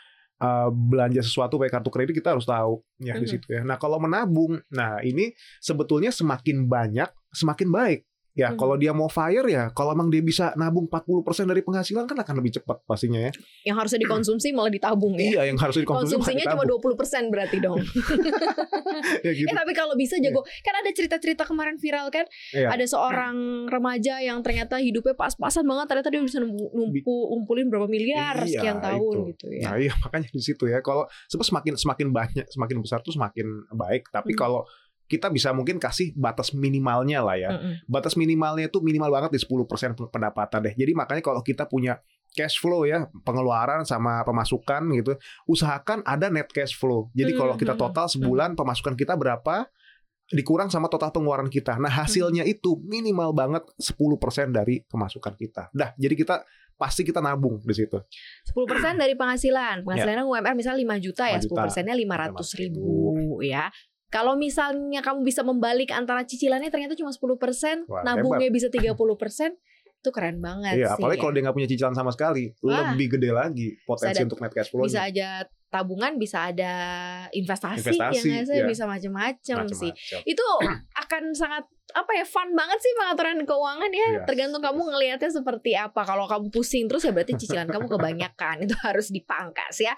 uh, 0.43 0.69
belanja 0.75 1.23
sesuatu 1.23 1.57
pakai 1.57 1.73
kartu 1.79 1.91
kredit 1.95 2.15
kita 2.19 2.35
harus 2.35 2.45
tahu 2.45 2.83
ya 2.99 3.15
di 3.15 3.31
situ 3.31 3.47
ya. 3.47 3.63
Nah, 3.63 3.79
kalau 3.79 4.03
menabung, 4.03 4.59
nah 4.69 4.99
ini 5.01 5.31
sebetulnya 5.63 6.11
semakin 6.11 6.67
banyak 6.67 7.09
semakin 7.31 7.69
baik. 7.71 8.01
Ya, 8.33 8.49
Mhm. 8.49 8.57
kalau 8.57 8.75
dia 8.75 8.91
mau 8.91 9.07
fire 9.07 9.45
ya, 9.45 9.69
kalau 9.71 9.93
emang 9.93 10.09
dia 10.09 10.21
bisa 10.21 10.53
nabung 10.55 10.89
40% 10.89 11.45
dari 11.45 11.61
penghasilan 11.61 12.05
kan 12.05 12.17
akan 12.17 12.35
lebih 12.39 12.57
cepat 12.57 12.81
pastinya 12.83 13.21
ya. 13.21 13.33
yang 13.63 13.77
harusnya 13.77 14.01
dikonsumsi 14.01 14.51
malah 14.51 14.69
ditabung 14.69 15.15
ya 15.15 15.37
Iya, 15.37 15.43
yang 15.47 15.59
harus 15.59 15.77
dikonsumsi 15.77 16.17
konsumsinya 16.17 16.45
cuma 16.49 16.65
20% 16.65 17.29
berarti 17.29 17.57
dong. 17.59 17.77
ya 19.27 19.33
gitu. 19.33 19.47
eh 19.47 19.55
tapi 19.55 19.73
kalau 19.73 19.95
bisa 19.95 20.17
jago. 20.19 20.41
Kan 20.63 20.75
ada 20.75 20.91
cerita-cerita 20.91 21.45
kemarin 21.45 21.77
viral 21.77 22.09
kan, 22.09 22.25
Iya. 22.51 22.69
ada 22.71 22.85
seorang 22.85 23.37
remaja 23.69 24.19
yang 24.19 24.41
ternyata 24.41 24.79
hidupnya 24.79 25.13
pas-pasan 25.13 25.65
banget 25.65 25.87
ternyata 25.89 26.09
dia 26.09 26.23
bisa 26.23 26.39
numpu, 26.41 26.73
ngumpulin 27.05 27.69
berapa 27.69 27.87
miliar 27.87 28.37
Iya, 28.39 28.49
sekian 28.51 28.79
tahun 28.79 29.13
itu. 29.13 29.29
gitu 29.35 29.47
ya. 29.53 29.63
Nah, 29.63 29.77
iya 29.79 29.93
makanya 29.99 30.29
di 30.31 30.41
situ 30.41 30.65
ya. 30.67 30.81
Kalau 30.81 31.05
semakin 31.29 31.75
semakin 31.75 32.09
banyak, 32.11 32.47
semakin 32.49 32.77
besar 32.81 33.01
tuh 33.01 33.13
semakin 33.13 33.45
baik. 33.71 34.09
Tapi 34.09 34.33
Hmm. 34.33 34.41
kalau 34.41 34.61
kita 35.11 35.29
bisa 35.29 35.53
mungkin 35.53 35.77
kasih 35.77 36.17
batas 36.17 36.57
minimalnya 36.57 37.21
lah 37.21 37.37
ya. 37.37 37.51
Mm-mm. 37.53 37.85
Batas 37.87 38.17
minimalnya 38.17 38.71
itu 38.71 38.81
minimal 38.81 39.11
banget 39.13 39.31
di 39.37 39.41
10% 39.41 40.09
pendapatan 40.09 40.59
deh. 40.65 40.75
Jadi 40.75 40.93
makanya 40.97 41.23
kalau 41.23 41.45
kita 41.45 41.69
punya 41.69 42.01
cash 42.33 42.57
flow 42.57 42.89
ya, 42.89 43.07
pengeluaran 43.23 43.85
sama 43.85 44.25
pemasukan 44.25 44.89
gitu, 44.97 45.13
usahakan 45.45 46.01
ada 46.09 46.33
net 46.33 46.49
cash 46.49 46.73
flow. 46.73 47.13
Jadi 47.13 47.37
kalau 47.37 47.55
kita 47.61 47.77
total 47.77 48.09
sebulan 48.09 48.57
pemasukan 48.57 48.97
kita 48.97 49.15
berapa 49.21 49.69
dikurang 50.33 50.73
sama 50.73 50.89
total 50.89 51.13
pengeluaran 51.13 51.53
kita. 51.53 51.77
Nah, 51.77 51.93
hasilnya 51.93 52.49
itu 52.49 52.81
minimal 52.89 53.37
banget 53.37 53.69
10% 53.77 54.49
dari 54.49 54.81
pemasukan 54.89 55.37
kita. 55.37 55.69
Dah, 55.77 55.93
jadi 56.01 56.17
kita 56.17 56.41
pasti 56.81 57.05
kita 57.05 57.21
nabung 57.21 57.61
di 57.61 57.75
situ. 57.77 58.01
10% 58.49 58.97
dari 58.97 59.13
penghasilan. 59.13 59.85
Penghasilannya 59.85 60.25
UMR 60.25 60.55
misalnya 60.57 60.97
5 60.97 61.05
juta 61.05 61.25
ya, 61.29 61.39
5 61.39 61.45
juta. 61.47 61.61
10 61.61 61.65
persennya 61.69 61.95
500 61.95 62.61
ribu 62.65 62.89
ya. 63.45 63.69
Kalau 64.13 64.37
misalnya 64.37 65.01
kamu 65.01 65.25
bisa 65.25 65.41
membalik 65.41 65.89
antara 65.91 66.21
cicilannya 66.23 66.69
ternyata 66.69 66.93
cuma 66.93 67.09
10 67.09 67.41
persen, 67.41 67.89
Wah, 67.89 68.05
nabungnya 68.05 68.53
bisa 68.53 68.69
30 68.69 68.93
persen, 69.17 69.57
itu 70.03 70.11
keren 70.13 70.37
banget 70.39 70.77
Iya, 70.77 70.93
sih. 70.93 71.01
apalagi 71.01 71.17
ya. 71.17 71.23
kalau 71.23 71.33
dia 71.33 71.43
nggak 71.47 71.57
punya 71.57 71.69
cicilan 71.71 71.97
sama 71.97 72.11
sekali, 72.13 72.53
Wah. 72.61 72.93
lebih 72.93 73.17
gede 73.17 73.31
lagi 73.33 73.73
potensi 73.83 74.21
ada- 74.21 74.27
untuk 74.29 74.39
net 74.45 74.53
cash 74.53 74.69
flow-nya. 74.69 74.87
bisa 74.93 75.01
aja 75.09 75.29
tabungan, 75.73 76.13
bisa 76.21 76.53
ada 76.53 76.73
investasi, 77.33 77.81
Investasi, 77.81 78.29
yang 78.29 78.45
iya. 78.45 78.69
bisa 78.69 78.85
macam-macam 78.85 79.65
sih. 79.73 79.89
Itu 80.29 80.45
akan 80.93 81.33
sangat 81.33 81.65
apa 81.93 82.13
ya 82.13 82.25
fun 82.25 82.53
banget 82.53 82.79
sih 82.79 82.93
pengaturan 82.95 83.39
keuangan 83.43 83.89
ya. 83.89 84.09
Yes. 84.13 84.25
Tergantung 84.25 84.61
kamu 84.61 84.81
ngelihatnya 84.89 85.31
seperti 85.31 85.73
apa. 85.73 86.03
Kalau 86.03 86.25
kamu 86.25 86.49
pusing 86.49 86.85
terus 86.87 87.03
ya 87.03 87.11
berarti 87.11 87.37
cicilan 87.37 87.67
kamu 87.67 87.87
kebanyakan. 87.87 88.65
Itu 88.65 88.77
harus 88.81 89.09
dipangkas 89.09 89.79
ya. 89.79 89.93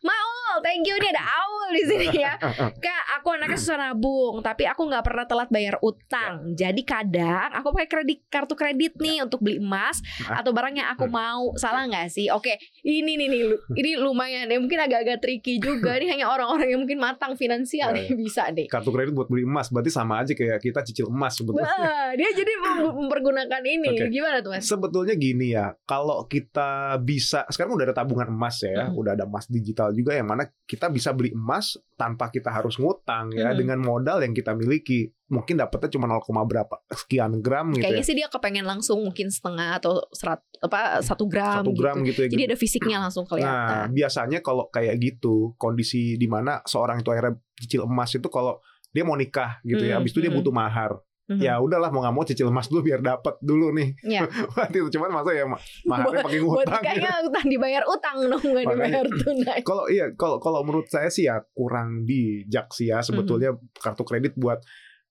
Maul, 0.00 0.62
thank 0.62 0.82
you 0.82 0.96
nih 0.96 1.10
ada 1.10 1.22
Aul 1.22 1.66
di 1.70 1.82
sini 1.84 2.08
ya. 2.16 2.34
Kak, 2.72 3.02
aku 3.16 3.34
anaknya 3.34 3.56
susah 3.56 3.78
nabung, 3.78 4.40
tapi 4.40 4.64
aku 4.64 4.82
nggak 4.82 5.02
pernah 5.02 5.24
telat 5.24 5.48
bayar 5.48 5.76
utang. 5.80 6.54
Jadi 6.54 6.82
kadang 6.82 7.52
aku 7.52 7.70
pakai 7.70 7.88
kredit 7.88 8.20
kartu 8.26 8.54
kredit 8.54 8.96
nih 8.96 9.20
untuk 9.20 9.40
beli 9.40 9.58
emas 9.58 10.00
Ah. 10.24 10.40
atau 10.40 10.50
barang 10.50 10.72
yang 10.72 10.88
aku 10.90 11.06
mau. 11.06 11.52
Salah 11.54 11.84
nggak 11.84 12.08
sih? 12.08 12.30
Oke, 12.30 12.56
ini 12.82 13.14
nih 13.14 13.28
nih, 13.28 13.42
ini 13.74 13.90
lumayan 13.96 14.46
ya. 14.46 14.56
Mungkin 14.56 14.78
agak-agak 14.78 15.20
tricky 15.20 15.58
juga. 15.58 15.96
Ini 15.96 16.16
hanya 16.16 16.26
orang-orang 16.28 16.70
yang 16.70 16.80
mungkin 16.80 16.96
matang 16.96 17.34
finansial 17.34 17.92
Ya, 17.92 17.96
nih 17.96 18.14
bisa 18.14 18.48
deh. 18.48 18.66
kartu 18.66 18.88
kredit 18.88 19.12
buat 19.12 19.26
beli 19.26 19.42
emas 19.42 19.68
berarti 19.68 19.90
sama 19.90 20.20
aja 20.20 20.32
kayak 20.32 20.60
kita 20.60 20.80
cicil 20.82 21.08
emas 21.08 21.36
sebetulnya. 21.40 21.64
Wah, 21.64 22.12
dia 22.12 22.30
jadi 22.30 22.52
mem- 22.60 22.94
mempergunakan 23.00 23.62
ini. 23.64 23.88
Oke. 23.90 24.04
Gimana 24.08 24.36
tuh 24.38 24.52
mas? 24.52 24.62
Sebetulnya 24.62 25.14
gini 25.14 25.50
ya, 25.50 25.72
kalau 25.82 26.24
kita 26.24 26.68
bisa 26.96 27.48
sekarang 27.48 27.74
udah 27.74 27.88
ada 27.88 27.96
tabungan 27.96 28.28
emas 28.28 28.60
ya, 28.60 28.86
Mhm. 28.86 28.94
udah 28.94 29.12
ada 29.14 29.24
emas 29.24 29.46
digital 29.46 29.90
juga 29.90 30.12
yang 30.12 30.28
mana 30.28 30.44
kita 30.64 30.86
bisa 30.86 31.10
beli 31.10 31.32
emas 31.32 31.74
tanpa 31.94 32.28
kita 32.28 32.48
harus 32.48 32.76
ngutang 32.76 33.32
ya 33.32 33.50
Mhm. 33.50 33.56
dengan 33.56 33.78
modal 33.80 34.20
yang 34.20 34.30
kita 34.30 34.52
miliki. 34.52 35.08
Mungkin 35.26 35.56
dapetnya 35.56 35.94
cuma 35.94 36.10
0, 36.10 36.42
berapa 36.42 36.74
sekian 36.90 37.38
gram 37.38 37.70
gitu 37.70 37.86
Kayaknya 37.86 38.02
ya. 38.02 38.08
sih 38.10 38.16
dia 38.18 38.26
kepengen 38.26 38.66
langsung 38.66 38.98
mungkin 39.00 39.30
setengah 39.30 39.78
atau 39.78 40.02
serat 40.10 40.42
apa 40.58 40.98
satu 41.00 41.24
gram, 41.24 41.62
Satu 41.62 41.70
gram 41.72 42.02
gitu. 42.02 42.10
gitu 42.10 42.20
ya. 42.20 42.28
Jadi 42.28 42.42
gitu. 42.42 42.50
ada 42.50 42.58
fisiknya 42.58 42.98
langsung 42.98 43.22
Nah, 43.22 43.30
kelihatan. 43.30 43.86
biasanya 43.94 44.38
kalau 44.40 44.66
kayak 44.68 44.98
gitu, 44.98 45.54
kondisi 45.54 46.18
di 46.18 46.26
mana 46.26 46.58
seorang 46.64 46.98
itu 46.98 47.08
akhirnya 47.08 47.38
cicil 47.56 47.86
emas 47.86 48.10
itu 48.10 48.26
kalau 48.26 48.58
dia 48.90 49.06
mau 49.06 49.14
nikah 49.14 49.62
gitu 49.62 49.78
ya, 49.80 49.94
Mhm, 49.94 49.98
habis 50.02 50.10
itu 50.10 50.18
dia 50.18 50.34
mhm. 50.34 50.38
butuh 50.42 50.50
mahar. 50.50 50.98
Mhm. 51.30 51.38
Ya 51.38 51.54
udahlah 51.56 51.88
mau 51.88 52.02
nggak 52.02 52.10
mau 52.12 52.24
cicil 52.24 52.46
emas 52.46 52.66
dulu 52.66 52.82
biar 52.82 52.98
dapat 53.00 53.38
dulu 53.38 53.70
nih. 53.70 53.94
Iya. 54.02 54.26
Waktu 54.58 54.76
itu 54.80 54.90
cuman 54.92 55.10
masa 55.12 55.30
ya 55.30 55.46
ma- 55.46 55.62
maharnya 55.84 56.20
pakai 56.20 56.40
Buat 56.40 56.50
ngutang. 56.58 56.74
gitu. 56.74 56.84
kayaknya 56.84 57.12
utang 57.22 57.46
dibayar 57.46 57.82
utang 57.86 58.16
dong 58.26 58.44
nggak 58.44 58.64
dibayar 58.66 59.04
tunai. 59.20 59.60
Kalau 59.62 59.84
iya, 59.86 60.06
kalau 60.12 60.36
kalau 60.36 60.60
menurut 60.60 60.86
saya 60.86 61.06
sih 61.06 61.24
ya 61.24 61.38
kurang 61.48 62.02
bijak 62.02 62.68
sih 62.70 62.88
ya 62.88 62.98
sebetulnya 63.00 63.52
Mhm. 63.52 63.78
kartu 63.78 64.02
kredit 64.02 64.34
buat 64.34 64.58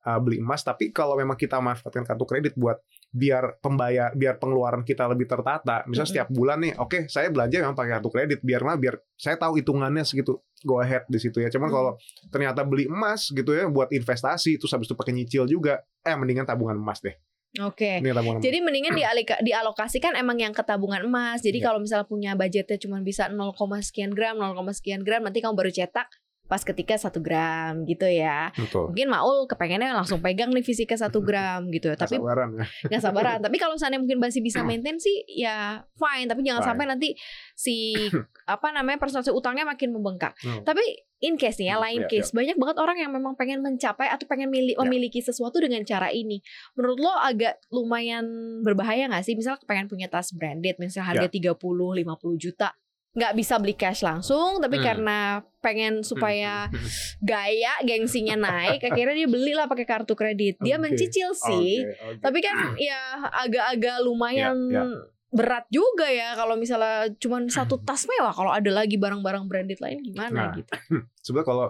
uh, 0.02 0.20
beli 0.20 0.38
emas. 0.38 0.60
Tapi 0.62 0.92
kalau 0.92 1.16
memang 1.16 1.36
kita 1.36 1.58
manfaatkan 1.58 2.04
kartu 2.04 2.26
kredit 2.26 2.52
buat 2.54 2.78
biar 3.10 3.58
pembayar, 3.58 4.12
biar 4.12 4.38
pengeluaran 4.38 4.84
kita 4.84 5.04
lebih 5.06 5.26
tertata. 5.26 5.82
Misalnya 5.84 6.04
Mhm. 6.04 6.14
setiap 6.14 6.30
bulan 6.30 6.58
nih, 6.60 6.74
oke 6.76 7.00
saya 7.08 7.28
belanja 7.28 7.58
memang 7.58 7.74
pakai 7.74 7.92
kartu 7.96 8.10
kredit 8.10 8.40
biar 8.40 8.62
mah 8.62 8.76
biar 8.76 8.96
saya 9.14 9.34
tahu 9.36 9.56
hitungannya 9.56 10.04
segitu. 10.04 10.38
Go 10.64 10.84
ahead 10.84 11.08
di 11.08 11.20
situ 11.20 11.40
ya. 11.40 11.48
Cuman 11.48 11.72
Mhm. 11.72 11.76
kalau 11.76 11.92
ternyata 12.30 12.62
beli 12.68 12.86
emas 12.86 13.32
gitu 13.32 13.52
ya 13.56 13.68
buat 13.68 13.90
investasi, 13.90 14.60
terus 14.60 14.72
habis 14.72 14.92
itu 14.92 14.96
pakai 14.96 15.14
nyicil 15.16 15.48
juga, 15.48 15.80
eh 16.04 16.16
mendingan 16.16 16.44
tabungan 16.44 16.76
emas 16.76 17.00
deh. 17.00 17.16
Oke. 17.58 17.98
Emas. 17.98 18.46
Jadi 18.46 18.62
mendingan 18.62 18.94
dialika, 18.94 19.42
dialokasikan 19.42 20.14
emang 20.14 20.38
yang 20.38 20.54
ke 20.54 20.62
tabungan 20.62 21.02
emas. 21.02 21.42
Jadi 21.42 21.58
Iya. 21.58 21.66
kalau 21.66 21.80
misalnya 21.82 22.06
punya 22.06 22.32
budgetnya 22.38 22.78
cuma 22.78 23.02
bisa 23.02 23.26
0, 23.26 23.82
sekian 23.82 24.14
gram, 24.14 24.38
0, 24.38 24.70
sekian 24.70 25.02
gram, 25.02 25.26
nanti 25.26 25.42
kamu 25.42 25.58
baru 25.58 25.74
cetak 25.74 26.08
pas 26.50 26.60
ketika 26.60 26.98
satu 26.98 27.22
gram 27.22 27.86
gitu 27.86 28.04
ya. 28.04 28.50
Betul. 28.52 28.90
Mungkin 28.90 29.08
Maul 29.08 29.46
kepengennya 29.46 29.94
langsung 29.94 30.18
pegang 30.18 30.50
nih 30.50 30.66
fisiknya 30.66 30.98
satu 31.00 31.22
gram 31.28 31.70
gitu. 31.70 31.94
Nggak 31.94 32.02
Tapi 32.02 32.18
sabaran 32.18 32.50
ya. 32.52 32.66
nggak 32.90 33.02
sabaran. 33.02 33.38
Tapi 33.40 33.56
kalau 33.56 33.78
seandainya 33.78 34.02
mungkin 34.02 34.18
masih 34.18 34.42
bisa 34.42 34.60
maintain 34.66 34.98
sih 34.98 35.22
ya 35.30 35.86
fine. 35.94 36.26
Tapi 36.26 36.42
jangan 36.42 36.60
Fine. 36.60 36.70
sampai 36.74 36.86
nanti 36.90 37.10
si 37.54 37.94
apa 38.50 38.74
namanya 38.74 38.98
persentase 38.98 39.30
utangnya 39.30 39.62
makin 39.64 39.94
membengkak. 39.94 40.34
Hmm. 40.42 40.66
Tapi 40.66 40.82
in 41.20 41.36
case 41.36 41.60
nih 41.60 41.70
ya, 41.70 41.76
Hmm, 41.76 41.84
lain 41.86 42.02
iya, 42.02 42.10
case 42.10 42.32
banyak 42.32 42.56
banget 42.56 42.78
orang 42.80 42.98
yang 42.98 43.12
memang 43.12 43.36
pengen 43.36 43.60
mencapai 43.60 44.10
atau 44.10 44.26
pengen 44.26 44.50
mili- 44.50 44.74
Ya. 44.74 44.82
memiliki 44.82 45.20
sesuatu 45.20 45.60
dengan 45.60 45.84
cara 45.84 46.10
ini. 46.10 46.42
Menurut 46.74 46.98
lo 46.98 47.14
agak 47.14 47.62
lumayan 47.70 48.26
berbahaya 48.64 49.06
nggak 49.06 49.22
sih? 49.22 49.36
Misal 49.36 49.60
pengen 49.64 49.86
punya 49.86 50.08
tas 50.08 50.32
branded, 50.32 50.80
misalnya 50.80 51.14
harga 51.14 51.28
30 51.30 51.54
50 51.60 52.02
juta. 52.40 52.74
Nggak 53.12 53.34
bisa 53.34 53.58
beli 53.58 53.74
cash 53.74 54.02
langsung 54.02 54.58
tapi 54.58 54.78
Hmm. 54.78 54.86
karena 54.86 55.20
pengen 55.60 56.02
supaya 56.02 56.70
gaya 57.22 57.74
gengsinya 57.82 58.38
naik 58.38 58.80
akhirnya 58.82 59.16
dia 59.18 59.28
belilah 59.28 59.66
pakai 59.66 59.84
kartu 59.84 60.14
kredit 60.14 60.56
dia 60.60 60.78
Oke. 60.78 60.84
mencicil 60.86 61.34
sih 61.34 61.82
Oke, 61.82 61.98
oke. 62.08 62.22
tapi 62.22 62.40
kan 62.40 62.56
ya 62.76 63.02
agak-agak 63.36 63.98
lumayan 64.00 64.58
Ya, 64.68 64.80
ya. 64.80 64.84
berat 65.30 65.66
juga 65.68 66.06
ya 66.06 66.34
kalau 66.34 66.54
misalnya 66.54 67.10
cuma 67.16 67.42
satu 67.48 67.78
tas 67.78 68.06
mewah 68.08 68.32
kalau 68.32 68.50
ada 68.50 68.70
lagi 68.70 68.96
barang-barang 68.96 69.46
branded 69.46 69.78
lain 69.78 70.00
gimana 70.00 70.30
Nah, 70.32 70.54
gitu. 70.54 70.72
sebenarnya 71.26 71.48
kalau 71.48 71.68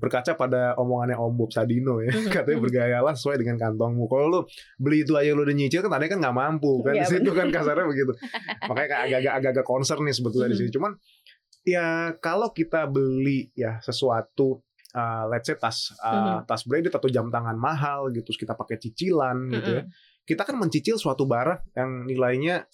berkaca 0.00 0.32
pada 0.32 0.72
omongannya 0.74 1.14
Om 1.14 1.32
Bob 1.36 1.52
Sadino 1.52 2.00
ya. 2.00 2.08
Katanya 2.34 2.58
bergayalah 2.58 3.12
sesuai 3.12 3.36
dengan 3.38 3.60
kantongmu. 3.60 4.08
Kalau 4.08 4.26
lu 4.26 4.40
beli 4.76 5.04
itu 5.04 5.12
aja 5.14 5.30
lu 5.30 5.44
udah 5.44 5.52
nyicil 5.52 5.84
kan 5.84 5.92
tadinya 5.92 6.16
kan 6.16 6.20
nggak 6.24 6.36
mampu 6.36 6.72
kan 6.80 6.96
Iya, 6.96 7.04
di 7.04 7.06
situ 7.06 7.30
kan 7.30 7.52
kasarnya 7.52 7.84
begitu. 7.84 8.12
Makanya 8.68 8.88
kayak 8.88 9.02
agak-agak 9.06 9.32
agak-agak 9.36 9.66
concern 9.68 10.00
nih 10.02 10.16
sebetulnya 10.16 10.48
di 10.48 10.56
Mhm. 10.56 10.62
sini 10.64 10.70
cuman 10.72 10.92
ya 11.60 11.86
kalau 12.18 12.48
kita 12.50 12.88
beli 12.88 13.52
ya 13.52 13.76
sesuatu 13.78 14.64
uh, 14.90 15.24
let's 15.28 15.44
say 15.44 15.54
tas 15.54 15.92
uh, 16.00 16.40
tas 16.42 16.64
branded 16.64 16.88
atau 16.88 17.06
jam 17.06 17.28
tangan 17.28 17.52
mahal 17.54 18.08
gitu 18.10 18.24
terus 18.26 18.40
kita 18.40 18.56
pakai 18.56 18.80
cicilan 18.80 19.36
gitu 19.52 19.70
ya 19.76 19.84
kita 20.24 20.42
kan 20.42 20.56
mencicil 20.56 20.96
suatu 20.96 21.26
barang 21.26 21.74
yang 21.74 22.06
nilainya 22.06 22.64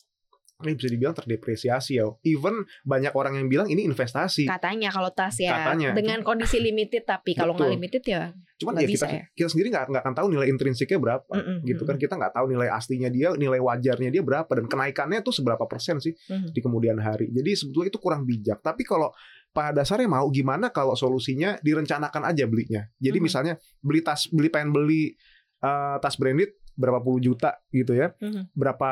ini 0.56 0.72
bisa 0.72 0.88
dibilang 0.88 1.12
terdepresiasi 1.12 2.00
ya. 2.00 2.08
Even 2.24 2.64
banyak 2.82 3.12
orang 3.12 3.36
yang 3.36 3.46
bilang 3.46 3.68
ini 3.68 3.84
investasi. 3.84 4.48
Katanya 4.48 4.88
kalau 4.88 5.12
tas 5.12 5.36
ya. 5.36 5.52
Katanya. 5.52 5.92
dengan 5.92 6.24
kondisi 6.24 6.56
limited 6.56 7.04
tapi 7.04 7.36
kalau 7.36 7.52
nggak 7.52 7.68
limited 7.70 8.00
ya 8.02 8.32
Cuman 8.56 8.72
ya 8.74 8.88
kita 8.88 8.88
bisa 8.88 9.06
ya? 9.06 9.22
kita 9.36 9.48
sendiri 9.52 9.68
nggak 9.68 9.84
nggak 9.92 10.00
akan 10.00 10.14
tahu 10.16 10.26
nilai 10.32 10.48
intrinsiknya 10.48 10.96
berapa 10.96 11.28
Mm-mm, 11.28 11.60
gitu 11.62 11.84
kan. 11.84 12.00
kita 12.00 12.16
nggak 12.16 12.32
tahu 12.32 12.46
nilai 12.48 12.72
aslinya 12.72 13.12
dia 13.12 13.28
nilai 13.36 13.60
wajarnya 13.60 14.08
dia 14.08 14.24
berapa 14.24 14.48
dan 14.48 14.64
kenaikannya 14.64 15.20
tuh 15.20 15.34
seberapa 15.34 15.60
persen 15.66 16.00
sih 16.00 16.16
Mhm. 16.32 16.56
di 16.56 16.60
kemudian 16.64 16.96
hari. 16.96 17.28
Jadi 17.28 17.52
sebetulnya 17.52 17.92
itu 17.92 18.00
kurang 18.00 18.24
bijak. 18.24 18.64
Tapi 18.64 18.80
kalau 18.80 19.12
pada 19.52 19.76
dasarnya 19.76 20.08
mau 20.08 20.24
gimana 20.32 20.72
kalau 20.72 20.96
solusinya 20.96 21.60
direncanakan 21.60 22.22
aja 22.24 22.48
belinya. 22.48 22.88
Jadi 22.96 23.18
Mhm. 23.20 23.24
misalnya 23.24 23.54
beli 23.78 24.00
tas 24.00 24.24
beli 24.26 24.48
pengen 24.48 24.72
beli 24.72 25.12
eh, 25.56 25.96
tas 26.00 26.16
branded 26.16 26.52
berapa 26.76 27.00
puluh 27.00 27.18
juta 27.18 27.56
gitu 27.72 27.96
ya 27.96 28.12
Mhm. 28.20 28.52
berapa 28.52 28.90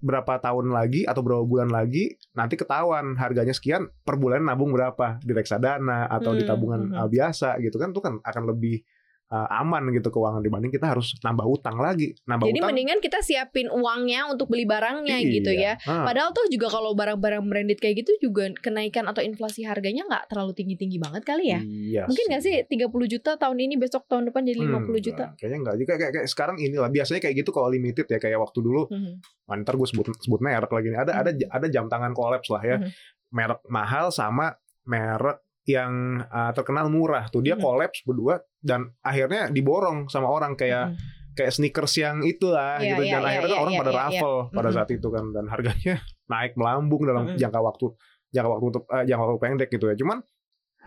berapa 0.00 0.32
tahun 0.40 0.72
lagi 0.72 1.04
atau 1.04 1.20
berapa 1.20 1.44
bulan 1.44 1.68
lagi 1.68 2.16
nanti 2.32 2.56
ketahuan 2.56 3.14
harganya 3.20 3.52
sekian 3.52 3.92
per 4.02 4.16
bulan 4.16 4.42
nabung 4.42 4.72
berapa 4.72 5.20
di 5.20 5.32
reksadana 5.36 6.08
atau 6.08 6.32
di 6.32 6.42
Hmm, 6.42 6.50
tabungan 6.50 6.80
mhm. 6.90 6.96
uh, 6.96 7.08
biasa 7.08 7.60
gitu 7.60 7.76
kan 7.76 7.92
itu 7.92 8.00
kan 8.00 8.14
akan 8.24 8.42
lebih 8.50 8.80
uh, 9.28 9.48
aman 9.56 9.90
gitu 9.90 10.06
keuangan 10.06 10.38
dibanding 10.38 10.68
kita 10.68 10.86
harus 10.88 11.14
nambah 11.18 11.42
utang 11.44 11.76
lagi 11.76 12.14
nambah 12.22 12.46
Jadi 12.46 12.56
utang 12.56 12.68
mendingan 12.70 12.98
kita 12.98 13.18
siapin 13.20 13.66
uangnya 13.66 14.26
untuk 14.26 14.46
beli 14.46 14.62
barangnya 14.62 15.18
Iya. 15.18 15.30
gitu 15.32 15.50
ya. 15.50 15.72
Ah, 15.82 16.04
Padahal 16.04 16.30
tuh 16.30 16.46
juga 16.46 16.68
kalau 16.68 16.92
barang-barang 16.92 17.42
branded 17.42 17.76
kayak 17.76 18.00
gitu 18.00 18.12
juga 18.22 18.48
kenaikan 18.56 19.04
atau 19.04 19.20
inflasi 19.20 19.62
harganya 19.62 20.04
nggak 20.04 20.28
terlalu 20.28 20.52
tinggi-tinggi 20.52 20.96
banget 20.96 21.22
kali 21.22 21.50
ya. 21.50 21.60
iya 21.60 22.02
Mungkin 22.04 22.24
nggak 22.28 22.42
sih 22.42 22.54
30 22.62 22.86
juta 23.08 23.34
tahun 23.34 23.58
ini 23.60 23.74
besok 23.76 24.06
tahun 24.06 24.26
depan 24.26 24.42
jadi 24.42 24.58
50 24.60 24.70
Hmm, 24.86 24.96
juta. 25.02 25.24
kayaknya 25.34 25.58
enggak 25.60 25.76
juga 25.76 25.92
kayak, 25.96 26.12
kayak 26.12 26.28
sekarang 26.28 26.56
inilah 26.58 26.88
biasanya 26.88 27.20
kayak 27.20 27.34
gitu 27.36 27.50
kalau 27.50 27.68
limited 27.68 28.06
ya 28.06 28.18
kayak 28.18 28.36
waktu 28.36 28.58
dulu 28.60 28.86
Mhm. 28.86 29.12
Wah, 29.44 29.54
ntar 29.56 29.74
gue 29.74 29.86
sebut 29.86 30.10
sebut 30.16 30.40
merek 30.40 30.66
lagi 30.68 30.86
nih. 30.88 30.98
Ada 31.00 31.12
ada 31.16 31.30
Mhm. 31.30 31.46
ada 31.48 31.66
jam 31.66 31.86
tangan 31.86 32.10
kolaps 32.10 32.50
lah 32.50 32.60
ya. 32.60 32.76
Mhm. 32.76 32.90
Merek 33.28 33.60
mahal 33.66 34.10
sama 34.10 34.54
merek 34.82 35.38
yang 35.66 35.92
uh, 36.22 36.54
terkenal 36.54 36.86
murah 36.86 37.26
tuh 37.26 37.42
dia 37.42 37.58
kolaps 37.58 38.06
berdua 38.06 38.38
dan 38.62 38.86
akhirnya 39.02 39.50
diborong 39.50 40.06
sama 40.06 40.30
orang 40.30 40.54
kayak 40.54 40.94
Mhm. 40.94 40.96
kayak 41.34 41.52
sneakers 41.52 41.94
yang 41.98 42.22
itulah 42.22 42.78
Iya, 42.78 42.94
gitu 42.94 43.02
iya, 43.04 43.12
dan 43.12 43.20
iya, 43.20 43.28
akhirnya 43.28 43.50
iya, 43.52 43.60
orang 43.60 43.74
iya, 43.74 43.80
pada 43.82 43.90
iya, 43.92 43.98
raffle 44.00 44.36
pada 44.48 44.68
Mhm. 44.70 44.76
saat 44.78 44.88
itu 44.94 45.08
kan 45.10 45.24
dan 45.34 45.44
harganya 45.50 45.94
naik 46.32 46.52
melambung 46.54 47.02
dalam 47.02 47.24
Mhm. 47.28 47.36
jangka 47.36 47.60
waktu 47.60 47.86
jangka 48.30 48.48
waktu 48.48 48.64
untuk 48.70 48.84
eh, 48.88 49.04
jangka 49.04 49.22
waktu 49.26 49.40
pendek 49.42 49.68
gitu 49.68 49.86
ya. 49.86 49.96
Cuman 49.98 50.18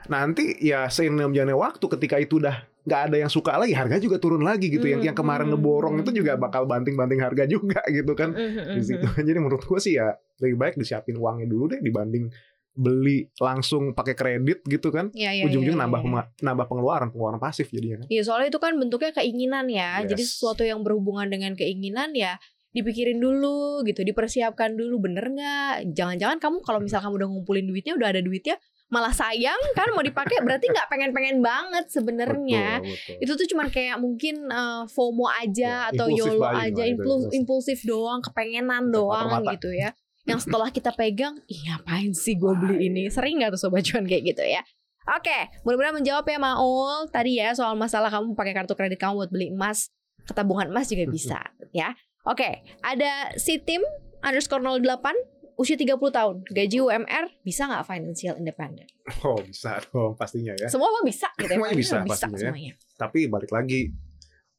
nanti 0.07 0.55
ya 0.63 0.87
seiring 0.87 1.27
berjalannya 1.27 1.59
waktu 1.59 1.85
ketika 1.99 2.15
itu 2.17 2.39
udah 2.39 2.55
nggak 2.87 3.01
ada 3.11 3.17
yang 3.19 3.27
suka 3.27 3.59
lagi 3.59 3.75
harga 3.75 3.99
juga 3.99 4.15
turun 4.17 4.41
lagi 4.41 4.71
gitu 4.71 4.87
yang 4.87 5.03
yang 5.03 5.13
kemarin 5.13 5.51
Mhm. 5.51 5.59
ngeborong 5.59 5.95
itu 5.99 6.23
juga 6.23 6.39
bakal 6.39 6.63
banting-banting 6.65 7.19
harga 7.19 7.43
juga 7.45 7.83
gitu 7.91 8.15
kan 8.15 8.31
Mhm, 8.31 8.79
di 8.79 8.81
situ. 8.81 9.03
Jadi 9.05 9.37
menurut 9.37 9.61
gue 9.61 9.77
sih 9.77 9.99
ya 9.99 10.15
lebih 10.39 10.55
baik 10.55 10.73
disiapin 10.79 11.19
uangnya 11.19 11.45
dulu 11.45 11.67
deh 11.67 11.83
dibanding 11.83 12.31
beli 12.79 13.27
langsung 13.35 13.91
pakai 13.91 14.15
kredit 14.15 14.63
gitu 14.63 14.87
kan. 14.87 15.11
Iya, 15.11 15.35
iya, 15.35 15.43
Ujung-ujung 15.43 15.75
iya, 15.75 15.83
nambah 15.83 15.99
iya. 15.99 16.05
pema- 16.07 16.29
nambah 16.39 16.65
pengeluaran, 16.65 17.07
pengeluaran 17.11 17.37
pasif 17.37 17.67
jadinya 17.67 17.99
kan. 17.99 18.07
Iya 18.07 18.21
soalnya 18.23 18.47
itu 18.47 18.57
kan 18.57 18.73
bentuknya 18.73 19.11
keinginan 19.11 19.67
ya. 19.67 19.99
Jadi 20.01 20.23
Yes. 20.23 20.31
sesuatu 20.33 20.63
yang 20.63 20.79
berhubungan 20.79 21.27
dengan 21.27 21.53
keinginan 21.53 22.15
ya 22.15 22.39
dipikirin 22.69 23.17
dulu 23.17 23.81
gitu, 23.83 23.99
dipersiapkan 23.99 24.73
dulu 24.73 25.01
bener 25.01 25.25
nggak? 25.27 25.91
Jangan-jangan 25.91 26.37
kamu 26.37 26.57
kalau 26.61 26.79
misal 26.79 27.01
kamu 27.01 27.17
udah 27.17 27.27
ngumpulin 27.27 27.65
duitnya, 27.65 27.97
udah 27.97 28.07
ada 28.07 28.21
duitnya, 28.21 28.55
malah 28.87 29.09
sayang 29.11 29.57
kan 29.73 29.89
mau 29.89 30.01
dipakai 30.01 30.37
berarti 30.39 30.69
nggak 30.69 30.87
pengen-pengen 30.87 31.41
banget 31.41 31.89
sebenarnya. 31.89 32.77
Itu 33.17 33.33
tuh 33.33 33.45
cuman 33.45 33.67
kayak 33.67 33.97
mungkin 33.97 34.47
eh, 34.47 34.83
FOMO 34.87 35.25
aja 35.27 35.89
Ya, 35.89 35.89
atau 35.89 36.07
YOLO 36.07 36.45
aja, 36.45 36.83
impulsif, 36.85 37.29
impulsif 37.33 37.79
doang, 37.83 38.21
kepengenan 38.21 38.85
Mata 38.85 38.93
doang 38.93 39.27
mata. 39.41 39.51
gitu 39.51 39.73
ya. 39.73 39.89
Yang 40.29 40.41
setelah 40.45 40.69
kita 40.69 40.91
pegang, 40.93 41.41
ih 41.49 41.59
ngapain 41.65 42.13
sih 42.13 42.37
gue 42.37 42.53
beli 42.53 42.87
ini? 42.87 43.09
Sering 43.09 43.41
nggak 43.41 43.57
tuh 43.57 43.61
sobat 43.67 43.81
cuan 43.85 44.05
kayak 44.05 44.23
gitu 44.35 44.43
ya? 44.45 44.61
Oke, 45.09 45.49
mudah-mudahan 45.65 45.95
menjawab 45.97 46.25
ya 46.29 46.37
Maul 46.37 47.09
tadi 47.09 47.41
ya 47.41 47.49
soal 47.57 47.73
masalah 47.73 48.13
kamu 48.13 48.37
pakai 48.37 48.53
kartu 48.53 48.77
kredit 48.77 49.01
kamu 49.01 49.25
buat 49.25 49.31
beli 49.33 49.49
emas 49.49 49.89
ke 50.21 50.37
tabungan 50.37 50.69
emas 50.69 50.85
juga 50.85 51.09
bisa 51.09 51.39
ya. 51.73 51.97
Oke, 52.29 52.61
ada 52.85 53.33
si 53.39 53.57
tim 53.57 53.81
underscore 54.21 54.61
08 54.61 54.85
usia 55.59 55.75
30 55.75 55.99
tahun, 55.99 56.35
gaji 56.47 56.77
UMR 56.79 57.25
bisa 57.43 57.67
nggak 57.67 57.83
financial 57.83 58.37
independent? 58.39 58.87
Oh 59.25 59.35
bisa 59.41 59.81
dong 59.91 60.15
pastinya 60.15 60.55
ya. 60.55 60.69
Semua 60.71 60.87
mah 60.87 61.03
bisa 61.03 61.27
gitu 61.35 61.51
ya. 61.51 61.57
Semuanya 61.57 61.75
bisa 61.75 61.95
bisa 61.99 62.07
pastinya 62.07 62.37
ya. 62.37 62.43
semuanya. 62.53 62.73
Tapi 62.95 63.19
balik 63.27 63.51
lagi 63.51 63.91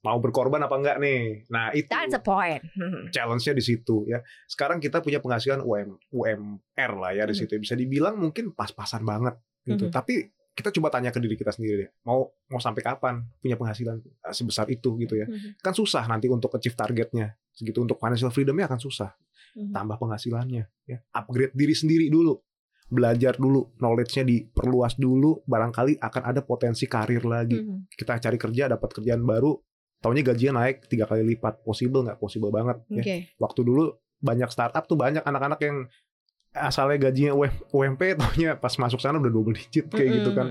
mau 0.01 0.17
berkorban 0.17 0.61
apa 0.61 0.75
enggak 0.75 0.97
nih? 0.97 1.45
Nah 1.49 1.71
itu 1.71 1.87
That's 1.87 2.17
the 2.17 2.21
point. 2.21 2.65
Hmm. 2.73 3.09
challenge-nya 3.09 3.53
di 3.53 3.61
situ 3.61 4.09
ya. 4.09 4.21
Sekarang 4.47 4.81
kita 4.81 5.01
punya 5.01 5.21
penghasilan 5.21 5.61
UM, 5.61 6.01
UMR 6.11 6.93
lah 6.97 7.13
ya 7.13 7.25
di 7.25 7.35
Mhm. 7.35 7.39
situ. 7.39 7.53
Bisa 7.57 7.75
dibilang 7.75 8.17
mungkin 8.17 8.51
pas-pasan 8.51 9.05
banget 9.05 9.37
gitu. 9.63 9.87
Mhm. 9.87 9.93
Tapi 9.93 10.15
kita 10.51 10.73
coba 10.73 10.91
tanya 10.91 11.09
ke 11.09 11.21
diri 11.21 11.37
kita 11.37 11.53
sendiri 11.53 11.75
deh. 11.79 11.91
Mau 12.03 12.27
mau 12.47 12.61
sampai 12.61 12.81
kapan 12.81 13.23
punya 13.39 13.55
penghasilan 13.55 14.01
eh, 14.01 14.35
sebesar 14.35 14.67
itu 14.69 14.97
gitu 14.97 15.15
ya. 15.15 15.25
Mhm. 15.25 15.61
Kan 15.61 15.73
susah 15.73 16.05
nanti 16.05 16.27
untuk 16.27 16.53
achieve 16.53 16.75
targetnya. 16.75 17.37
Segitu 17.53 17.81
untuk 17.81 17.97
financial 17.97 18.29
freedom-nya 18.29 18.67
akan 18.67 18.81
susah. 18.81 19.13
Mhm. 19.53 19.71
Tambah 19.71 19.97
penghasilannya 19.97 20.65
ya. 20.87 20.99
Upgrade 21.13 21.53
diri 21.53 21.73
sendiri 21.73 22.09
dulu. 22.09 22.41
Belajar 22.91 23.39
dulu, 23.39 23.71
knowledge-nya 23.79 24.27
diperluas 24.27 24.99
dulu, 24.99 25.47
barangkali 25.47 26.03
akan 26.03 26.23
ada 26.27 26.41
potensi 26.43 26.91
karir 26.91 27.23
lagi 27.23 27.55
Mhm. 27.55 27.87
kita 27.95 28.19
cari 28.19 28.35
kerja 28.35 28.67
dapat 28.67 28.91
kerjaan 28.91 29.23
baru 29.23 29.55
taunya 30.01 30.25
gajinya 30.25 30.65
naik 30.65 30.89
tiga 30.89 31.05
kali 31.05 31.23
lipat. 31.37 31.61
Possible 31.63 32.03
nggak? 32.09 32.19
Possible 32.19 32.51
banget. 32.51 32.81
Ya. 32.89 33.05
Oke. 33.05 33.17
waktu 33.37 33.61
dulu 33.63 33.85
banyak 34.21 34.49
startup 34.53 34.85
tuh 34.85 35.01
banyak 35.01 35.25
anak-anak 35.25 35.61
yang 35.65 35.89
asalnya 36.51 36.99
gajinya 36.99 37.33
UM- 37.37 37.63
UMP 37.71 38.19
taunya 38.19 38.59
pas 38.59 38.75
masuk 38.75 38.99
sana 38.99 39.23
udah 39.23 39.31
double 39.31 39.55
digit 39.55 39.87
kayak 39.93 40.09
gitu 40.21 40.31
kan. 40.35 40.47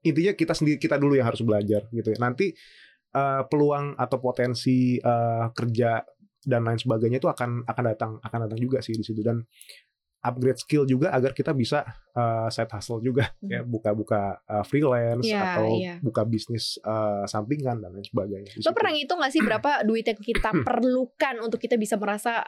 intinya 0.00 0.32
kita 0.32 0.52
sendiri 0.56 0.80
kita 0.80 0.96
dulu 0.96 1.12
yang 1.16 1.28
harus 1.28 1.40
belajar 1.44 1.84
gitu 1.92 2.08
ya. 2.12 2.18
Nanti 2.20 2.52
eh, 3.14 3.42
peluang 3.48 3.96
atau 3.96 4.16
potensi 4.20 4.96
eh, 5.00 5.46
kerja 5.52 6.00
dan 6.40 6.64
lain 6.64 6.80
sebagainya 6.80 7.20
itu 7.20 7.28
akan 7.28 7.68
akan 7.68 7.84
datang 7.84 8.10
akan 8.24 8.38
datang 8.48 8.60
juga 8.60 8.80
sih 8.80 8.96
di 8.96 9.04
situ. 9.04 9.20
Dan 9.20 9.44
upgrade 10.20 10.60
skill 10.60 10.84
juga 10.84 11.08
agar 11.16 11.32
kita 11.32 11.56
bisa 11.56 11.80
eh, 12.12 12.48
side 12.52 12.68
hustle 12.68 13.00
juga 13.00 13.32
ya 13.40 13.64
buka-buka 13.64 14.44
eh, 14.44 14.64
freelance 14.68 15.24
Hmm. 15.24 15.32
Iya, 15.32 15.40
atau 15.40 15.68
iya. 15.80 15.94
buka 16.04 16.22
bisnis 16.28 16.76
eh, 16.76 17.24
sampingan 17.24 17.80
dan 17.80 17.96
lain 17.96 18.04
sebagainya. 18.04 18.52
Lo 18.60 18.72
pernah 18.76 18.92
ngitung 18.92 19.18
gak 19.20 19.32
sih 19.32 19.40
berapa 19.40 19.70
duit 19.88 20.04
yang 20.04 20.20
kita 20.20 20.50
perlukan 20.60 21.34
untuk 21.40 21.56
kita 21.56 21.80
bisa 21.80 21.96
merasa 21.96 22.44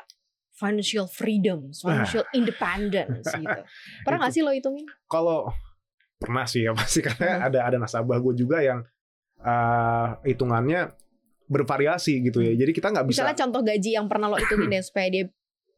financial 0.52 1.09
freedom, 1.09 1.73
financial 1.73 2.29
independence 2.37 3.25
gitu. 3.41 3.61
Pernah 4.05 4.29
gak 4.29 4.33
sih 4.37 4.45
lo 4.45 4.52
hitungin? 4.52 4.85
Kalau 5.09 5.49
pernah 6.21 6.45
sih 6.45 6.69
ya 6.69 6.76
pasti 6.79 7.00
karena 7.00 7.41
Hmm. 7.41 7.47
ada 7.49 7.59
ada 7.73 7.76
nasabah 7.81 8.21
gue 8.21 8.35
juga 8.37 8.61
yang 8.61 8.85
eh, 9.41 10.09
hitungannya 10.29 10.93
bervariasi 11.49 12.21
gitu 12.25 12.41
ya. 12.41 12.52
Jadi 12.52 12.73
kita 12.73 12.88
nggak 12.93 13.07
bisa 13.09 13.25
Misalnya 13.25 13.38
contoh 13.45 13.61
gaji 13.61 13.91
yang 13.93 14.07
pernah 14.09 14.29
lo 14.29 14.37
hitungin 14.41 14.73
deh 14.73 14.81
supaya 14.81 15.09
dia 15.12 15.25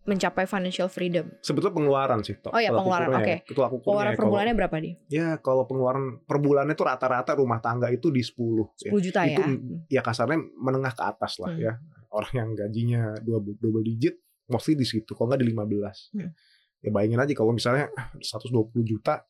mencapai 0.04 0.44
financial 0.44 0.86
freedom. 0.86 1.32
sebetulnya 1.40 1.72
pengeluaran 1.72 2.20
sih. 2.20 2.36
Tok. 2.36 2.50
Oh 2.50 2.58
ya, 2.58 2.68
Tolak 2.68 2.78
pengeluaran, 2.78 3.08
oke. 3.10 3.24
ya. 3.24 3.38
Tolak 3.46 3.70
ukurnya 3.70 3.80
Pengeluaran 3.80 4.04
ya. 4.04 4.12
per 4.12 4.18
Kalau- 4.18 4.30
bulannya 4.30 4.54
berapa 4.54 4.76
dia? 4.78 4.94
Ya 5.08 5.28
kalau 5.38 5.62
pengeluaran 5.64 6.04
per 6.20 6.38
bulannya 6.38 6.74
tuh 6.74 6.86
rata-rata 6.86 7.32
rumah 7.32 7.58
tangga 7.58 7.88
itu 7.88 8.08
di 8.08 8.20
10 8.20 8.68
ya. 8.78 8.90
10 8.92 9.00
juta 9.00 9.20
ya. 9.24 9.36
Itu 9.36 9.42
ya 9.88 10.00
kasarnya 10.00 10.38
menengah 10.54 10.92
ke 10.92 11.02
atas 11.02 11.32
lah 11.38 11.50
Hmm. 11.50 11.60
ya. 11.60 11.72
Orang 12.08 12.32
yang 12.32 12.48
gajinya 12.52 13.02
dua 13.18 13.40
double 13.40 13.82
digit 13.82 14.14
mostly 14.46 14.76
di 14.76 14.84
situ, 14.84 15.16
kalau 15.16 15.32
nggak 15.32 15.40
di 15.40 15.48
15. 15.48 16.12
Hmm. 16.12 16.30
Ya 16.78 16.90
bayangin 16.90 17.16
aja 17.18 17.32
kalau 17.32 17.50
misalnya 17.50 17.88
120 18.20 18.52
juta 18.84 19.24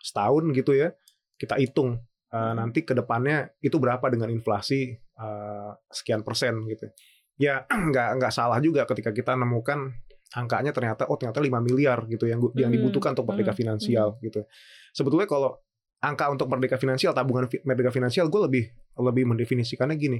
setahun 0.00 0.48
gitu 0.50 0.72
ya, 0.72 0.96
kita 1.36 1.56
hitung 1.56 2.00
uh, 2.32 2.52
nanti 2.52 2.82
ke 2.82 2.92
depannya 2.92 3.52
itu 3.60 3.76
berapa 3.76 4.02
dengan 4.08 4.32
inflasi 4.32 4.96
uh, 5.14 5.76
sekian 5.86 6.22
persen 6.22 6.64
gitu. 6.66 6.88
Ya 7.36 7.68
nggak 7.92 8.16
nggak 8.16 8.32
salah 8.32 8.56
juga 8.58 8.86
ketika 8.86 9.12
kita 9.12 9.36
nemukan 9.36 9.92
angkanya 10.34 10.74
ternyata 10.74 11.06
oh 11.06 11.14
ternyata 11.14 11.38
5 11.38 11.62
miliar 11.62 12.02
gitu 12.10 12.26
yang 12.26 12.42
yang 12.58 12.72
Hmm. 12.72 12.76
dibutuhkan 12.82 13.14
untuk 13.14 13.30
merdeka 13.30 13.54
Hmm. 13.54 13.60
finansial 13.62 14.08
gitu. 14.18 14.42
Sebetulnya 14.90 15.28
kalau 15.30 15.54
angka 16.02 16.28
untuk 16.28 16.50
merdeka 16.50 16.76
finansial 16.76 17.14
tabungan 17.14 17.46
merdeka 17.64 17.94
finansial 17.94 18.26
gue 18.28 18.40
lebih 18.44 18.64
lebih 19.00 19.24
mendefinisikannya 19.32 19.96
gini 19.96 20.18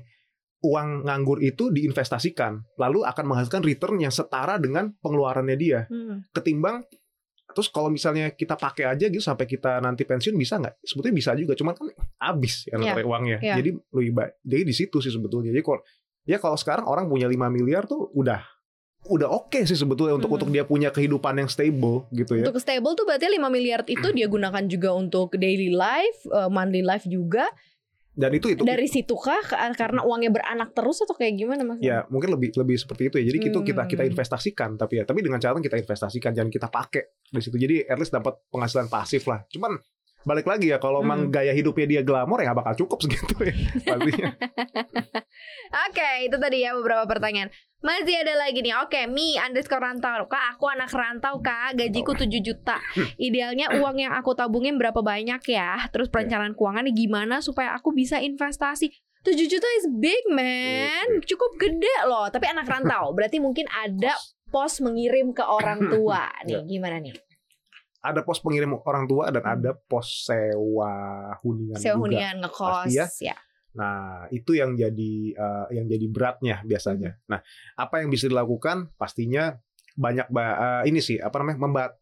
uang 0.65 1.05
nganggur 1.05 1.45
itu 1.45 1.69
diinvestasikan 1.69 2.81
lalu 2.81 3.05
akan 3.05 3.25
menghasilkan 3.29 3.61
return 3.61 4.01
yang 4.01 4.09
setara 4.09 4.57
dengan 4.57 4.97
pengeluarannya 5.05 5.57
dia 5.61 5.85
Hmm. 5.85 6.25
ketimbang 6.33 6.81
terus 7.53 7.69
kalau 7.69 7.93
misalnya 7.93 8.33
kita 8.33 8.57
pakai 8.57 8.89
aja 8.89 9.07
gitu 9.07 9.21
sampai 9.23 9.45
kita 9.45 9.79
nanti 9.85 10.03
pensiun 10.09 10.35
bisa 10.35 10.59
nggak 10.59 10.81
sebetulnya 10.83 11.15
bisa 11.15 11.31
juga 11.37 11.53
cuman 11.55 11.73
kan 11.77 11.87
habis 12.19 12.67
ya 12.67 12.77
yeah. 12.81 13.05
uangnya 13.05 13.39
iya. 13.45 13.55
jadi 13.61 13.71
lebih 13.95 14.13
baik 14.17 14.33
jadi 14.43 14.63
di 14.65 14.75
situ 14.75 14.97
sih 14.99 15.13
sebetulnya 15.13 15.53
jadi 15.53 15.63
kalau 15.63 15.81
ya 16.27 16.41
kalau 16.41 16.57
sekarang 16.59 16.85
orang 16.89 17.07
punya 17.07 17.29
5 17.31 17.37
miliar 17.53 17.85
tuh 17.87 18.11
udah 18.17 18.43
udah 19.09 19.29
oke 19.29 19.63
sih 19.63 19.75
sebetulnya 19.75 20.15
untuk 20.15 20.27
Mhm. 20.27 20.37
untuk 20.37 20.49
dia 20.51 20.65
punya 20.65 20.89
kehidupan 20.89 21.37
yang 21.37 21.47
stable 21.47 22.07
gitu 22.11 22.35
ya 22.35 22.45
Untuk 22.45 22.59
stable 22.59 22.93
tuh 22.93 23.05
berarti 23.05 23.27
5 23.29 23.47
miliar 23.47 23.83
itu 23.85 24.09
dia 24.11 24.27
gunakan 24.27 24.65
juga 24.65 24.91
untuk 24.93 25.35
daily 25.35 25.69
life, 25.69 26.21
eh, 26.25 26.49
monthly 26.49 26.81
life 26.81 27.05
juga. 27.05 27.47
dan 28.17 28.33
itu 28.33 28.49
itu 28.49 28.65
Dari 28.65 28.89
situ 28.89 29.13
kah 29.13 29.45
Ke- 29.45 29.77
karena 29.77 30.01
uangnya 30.01 30.33
beranak 30.33 30.73
terus 30.73 30.97
atau 30.99 31.13
kayak 31.13 31.37
gimana 31.37 31.61
Mas? 31.63 31.77
Ya 31.79 32.09
mungkin 32.09 32.33
lebih 32.33 32.57
lebih 32.57 32.75
seperti 32.75 33.03
itu 33.07 33.17
ya. 33.21 33.29
Jadi 33.29 33.39
itu 33.45 33.59
kita 33.63 33.85
kita 33.85 34.03
Hmm. 34.03 34.11
investasikan 34.11 34.73
tapi 34.75 34.97
ya 34.97 35.05
tapi 35.05 35.21
dengan 35.21 35.37
cara 35.37 35.53
kita 35.61 35.77
investasikan 35.77 36.33
jangan 36.33 36.49
kita 36.49 36.67
pakai 36.67 37.13
di 37.23 37.45
situ. 37.45 37.57
Jadi 37.57 37.85
at 37.85 38.01
least 38.01 38.17
dapat 38.17 38.41
penghasilan 38.49 38.89
pasif 38.89 39.29
lah. 39.29 39.45
Cuman 39.47 39.77
balik 40.23 40.47
lagi 40.47 40.71
ya 40.71 40.79
kalau 40.79 41.03
Hmm. 41.03 41.07
emang 41.07 41.21
gaya 41.29 41.51
hidupnya 41.51 41.87
dia 41.87 42.03
glamor 42.03 42.41
ya 42.41 42.51
bakal 42.51 42.75
cukup 42.77 42.99
segitu 42.99 43.35
ya 43.43 43.55
pastinya. 43.87 44.33
Oke, 45.87 46.11
itu 46.25 46.37
tadi 46.37 46.63
ya 46.63 46.73
beberapa 46.73 47.05
pertanyaan. 47.05 47.51
Masih 47.79 48.19
ada 48.19 48.35
lagi 48.35 48.65
nih. 48.65 48.75
Oke, 48.83 49.05
Mi 49.05 49.37
underscore 49.37 49.79
rantau. 49.79 50.27
Kak, 50.27 50.57
aku 50.57 50.67
anak 50.67 50.91
rantau, 50.91 51.39
Kak. 51.39 51.77
Gajiku 51.77 52.17
7 52.17 52.41
juta. 52.41 52.81
Idealnya 53.15 53.79
uang 53.79 54.01
yang 54.01 54.17
aku 54.17 54.33
tabungin 54.33 54.81
berapa 54.81 54.99
banyak 54.99 55.45
ya? 55.47 55.87
Terus 55.93 56.09
perencanaan 56.09 56.57
keuangannya 56.57 56.91
gimana 56.91 57.39
supaya 57.39 57.77
aku 57.77 57.93
bisa 57.93 58.19
investasi? 58.19 58.91
7 59.23 59.37
juta 59.45 59.69
is 59.79 59.87
big, 59.93 60.25
man. 60.33 61.21
Cukup 61.23 61.61
gede 61.61 61.95
loh. 62.09 62.27
Tapi 62.27 62.49
anak 62.49 62.67
rantau. 62.67 63.13
Berarti 63.13 63.39
mungkin 63.39 63.69
ada 63.69 64.17
pos 64.49 64.81
mengirim 64.81 65.31
ke 65.31 65.45
orang 65.45 65.87
tua. 65.87 66.27
Nih, 66.49 66.65
gimana 66.65 66.97
nih? 66.99 67.13
Ada 68.07 68.23
pos 68.23 68.39
pengirim 68.39 68.71
orang 68.79 69.05
tua 69.05 69.29
dan 69.29 69.43
ada 69.43 69.75
pos 69.75 70.07
sewa 70.23 70.95
hunian 71.43 71.75
Sewa 71.75 71.99
juga. 71.99 72.03
hunian 72.07 72.35
ngekos 72.39 72.87
Pasti 72.87 72.95
ya. 72.95 73.07
ya. 73.25 73.37
Nah, 73.75 74.25
itu 74.31 74.55
yang 74.55 74.73
jadi 74.73 75.13
eh, 75.33 75.67
yang 75.73 75.85
jadi 75.85 76.07
beratnya 76.07 76.63
biasanya. 76.63 77.19
Nah, 77.27 77.43
apa 77.75 78.01
yang 78.01 78.09
bisa 78.09 78.25
dilakukan? 78.25 78.95
Pastinya 78.95 79.59
banyak 79.93 80.29
ba- 80.29 80.57
eh, 80.81 80.89
ini 80.89 80.99
sih, 80.99 81.19
apa 81.19 81.37
namanya? 81.37 81.59
Memba- 81.59 81.95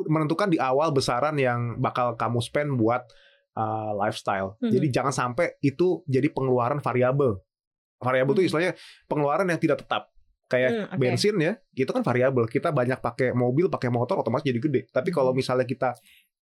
menentukan 0.00 0.48
di 0.48 0.56
awal 0.56 0.90
besaran 0.90 1.36
yang 1.36 1.76
bakal 1.76 2.14
kamu 2.14 2.40
spend 2.40 2.70
buat 2.74 3.04
eh, 3.52 3.92
lifestyle. 3.98 4.54
Mhm. 4.58 4.70
Jadi 4.70 4.86
jangan 4.88 5.10
sampai 5.10 5.58
itu 5.60 6.00
jadi 6.06 6.30
pengeluaran 6.30 6.78
variabel. 6.78 7.42
Variabel 7.98 8.32
itu 8.32 8.40
Mhm. 8.40 8.48
istilahnya 8.48 8.72
pengeluaran 9.04 9.44
yang 9.44 9.58
tidak 9.58 9.82
tetap. 9.82 10.08
Kayak 10.50 10.70
Hmm, 10.74 10.84
oke. 10.90 10.98
bensin 10.98 11.36
ya, 11.38 11.52
itu 11.70 11.86
kan 11.94 12.02
variabel. 12.02 12.50
Kita 12.50 12.74
banyak 12.74 12.98
pakai 12.98 13.30
mobil, 13.30 13.70
pakai 13.70 13.86
motor, 13.86 14.18
otomatis 14.18 14.42
jadi 14.42 14.58
gede. 14.58 14.80
Tapi 14.90 15.14
kalau 15.14 15.30
Mhm. 15.30 15.38
misalnya 15.38 15.62
kita 15.62 15.94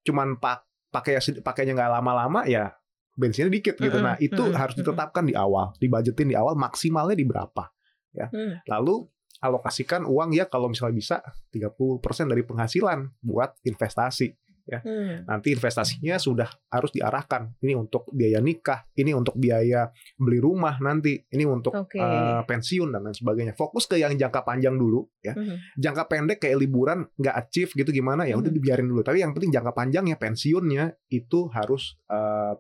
cuman 0.08 0.40
pak 0.40 0.64
pakai 0.88 1.20
pakainya 1.44 1.76
nggak 1.76 1.92
lama-lama, 2.00 2.48
ya 2.48 2.72
bensinnya 3.20 3.52
dikit 3.52 3.76
gitu. 3.76 4.00
Mm-mm, 4.00 4.08
Nah 4.08 4.16
itu 4.18 4.40
mm-mm, 4.40 4.56
harus 4.56 4.80
ditetapkan 4.80 5.28
di 5.28 5.36
awal, 5.36 5.76
dibajetin 5.76 6.32
di 6.32 6.36
awal 6.40 6.56
maksimalnya 6.56 7.20
di 7.20 7.28
berapa. 7.28 7.68
Hmm. 8.16 8.64
Lalu 8.64 9.06
alokasikan 9.44 10.08
uang 10.08 10.34
ya 10.34 10.48
kalau 10.48 10.72
misalnya 10.72 10.96
bisa 10.96 11.16
30% 11.52 12.32
dari 12.32 12.42
penghasilan 12.42 13.12
buat 13.22 13.60
investasi. 13.62 14.34
Hmm. 14.68 15.24
Nanti 15.24 15.56
investasinya 15.56 16.20
sudah 16.20 16.46
harus 16.68 16.92
diarahkan. 16.92 17.56
Ini 17.58 17.74
untuk 17.74 18.12
biaya 18.12 18.38
nikah, 18.38 18.84
ini 18.94 19.16
untuk 19.16 19.34
biaya 19.34 19.88
beli 20.16 20.38
rumah 20.38 20.76
nanti, 20.78 21.16
ini 21.32 21.44
untuk 21.44 21.72
Oke. 21.72 21.96
eh, 21.96 22.42
pensiun 22.44 22.92
dan 22.92 23.08
lain 23.08 23.16
sebagainya. 23.16 23.56
Fokus 23.56 23.88
ke 23.88 23.96
yang 23.96 24.12
jangka 24.12 24.44
panjang 24.44 24.76
dulu 24.76 25.08
ya. 25.20 25.32
Hmm. 25.32 25.56
Jangka 25.76 26.04
pendek 26.06 26.38
kayak 26.40 26.60
liburan 26.60 27.08
nggak 27.16 27.36
achieve 27.38 27.72
gitu 27.72 27.90
gimana 27.90 28.28
ya 28.28 28.36
udah 28.36 28.52
Mhm. 28.52 28.58
dibiarin 28.60 28.86
dulu. 28.86 29.02
Tapi 29.02 29.24
yang 29.24 29.32
penting 29.32 29.50
jangka 29.50 29.72
panjangnya 29.72 30.20
pensiunnya 30.20 30.86
itu 31.08 31.48
harus 31.50 31.96
eh, 32.08 32.54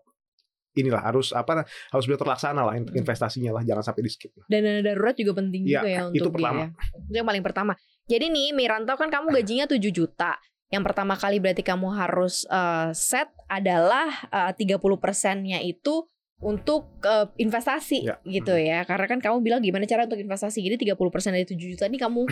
inilah 0.78 1.02
harus 1.02 1.34
apa 1.34 1.65
harus 1.65 2.06
biar 2.06 2.22
terlaksana 2.22 2.62
lah 2.62 2.78
Mhm. 2.78 2.93
investasinya 2.93 3.50
lah 3.50 3.65
jangan 3.65 3.82
sampai 3.84 4.06
di 4.06 4.12
skip. 4.13 4.30
Dan 4.46 4.62
dana 4.62 4.86
darurat 4.86 5.17
juga 5.17 5.34
penting 5.36 5.65
Iya, 5.65 5.82
juga 5.82 5.89
ya 5.89 6.02
untuk 6.06 6.15
itu 6.15 6.30
pertama. 6.30 6.62
biaya. 6.70 7.02
Itu 7.02 7.15
yang 7.17 7.28
paling 7.28 7.43
pertama. 7.43 7.74
Jadi 8.08 8.26
nih 8.30 8.48
Miranto 8.54 8.93
kan 8.93 9.10
kamu 9.10 9.28
gajinya 9.41 9.65
7 9.65 9.89
juta. 9.89 10.38
Yang 10.68 10.84
pertama 10.84 11.16
kali 11.16 11.40
berarti 11.40 11.64
kamu 11.64 11.88
harus 11.94 12.44
eh, 12.46 12.90
set 12.92 13.32
adalah 13.48 14.08
eh, 14.28 14.52
30%-nya 14.54 15.60
itu 15.62 16.04
untuk 16.38 17.00
eh, 17.02 17.28
investasi 17.38 18.04
Ya. 18.04 18.20
gitu 18.24 18.54
ya. 18.54 18.84
Karena 18.84 19.08
kan 19.08 19.20
kamu 19.20 19.40
bilang 19.40 19.60
gimana 19.60 19.88
cara 19.88 20.04
untuk 20.04 20.20
investasi. 20.20 20.60
Jadi 20.60 20.92
30% 20.92 21.00
dari 21.32 21.46
7 21.46 21.56
juta 21.58 21.86
ini 21.88 21.96
kamu 21.96 22.28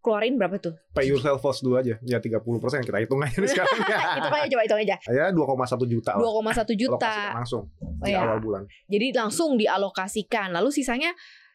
keluarin 0.00 0.34
berapa 0.34 0.56
tuh? 0.56 0.74
Pay 0.92 1.08
yourself 1.08 1.38
first 1.38 1.60
dulu 1.60 1.76
aja. 1.76 2.00
Ya 2.02 2.18
30% 2.18 2.40
kita 2.82 2.98
hitung 2.98 3.20
aja 3.20 3.36
sekarang 3.38 3.78
ya. 3.92 3.98
Itu 4.18 4.28
aja 4.28 4.46
coba 4.48 4.62
hitung 4.64 4.80
aja. 4.80 4.96
Ya 5.06 5.24
2,1 5.28 5.86
juta 5.86 6.10
lah. 6.16 6.20
2,1 6.24 6.74
juta. 6.74 7.14
Langsung 7.36 7.68
Oh 7.78 8.04
di 8.04 8.10
ya. 8.10 8.24
awal 8.24 8.40
bulan. 8.40 8.64
Jadi 8.88 9.12
langsung 9.12 9.54
dialokasikan. 9.54 10.50
Lalu 10.50 10.72
sisanya 10.72 11.12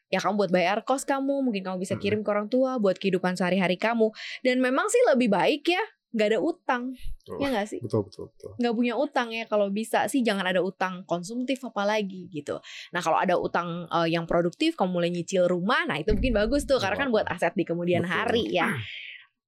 ya 0.08 0.22
kamu 0.22 0.38
buat 0.38 0.52
bayar 0.54 0.86
kos 0.86 1.04
kamu, 1.04 1.42
mungkin 1.42 1.66
kamu 1.66 1.78
bisa 1.82 1.98
Mm-mm. 1.98 2.04
kirim 2.06 2.22
ke 2.22 2.30
orang 2.30 2.46
tua 2.46 2.78
buat 2.78 2.96
kehidupan 2.96 3.34
sehari-hari 3.34 3.76
kamu. 3.76 4.14
Dan 4.42 4.62
memang 4.62 4.86
sih 4.88 5.02
lebih 5.10 5.28
baik 5.28 5.66
ya 5.66 5.82
nggak 6.16 6.28
ada 6.32 6.40
utang, 6.40 6.96
Betul. 6.96 7.38
ya 7.44 7.48
nggak 7.52 7.68
sih? 7.68 7.80
betul 7.84 8.08
betul 8.08 8.32
betul 8.32 8.52
nggak 8.56 8.74
punya 8.74 8.94
utang 8.96 9.28
ya 9.36 9.44
kalau 9.46 9.68
bisa 9.68 10.08
sih 10.08 10.24
jangan 10.24 10.48
ada 10.48 10.64
utang 10.64 11.04
konsumtif 11.04 11.60
apalagi 11.68 12.32
gitu. 12.32 12.64
Nah 12.96 13.04
kalau 13.04 13.20
ada 13.20 13.36
utang 13.36 13.84
eh, 13.92 14.08
yang 14.16 14.24
produktif 14.24 14.80
kamu 14.80 14.90
mulai 14.96 15.12
nyicil 15.12 15.52
rumah, 15.52 15.84
nah 15.84 16.00
itu 16.00 16.16
mungkin 16.16 16.32
bagus 16.32 16.64
tuh 16.64 16.80
karena 16.80 16.96
kan 16.96 17.12
buat 17.12 17.28
aset 17.28 17.52
di 17.52 17.68
kemudian 17.68 18.08
Betul. 18.08 18.16
hari 18.16 18.44
ya. 18.56 18.72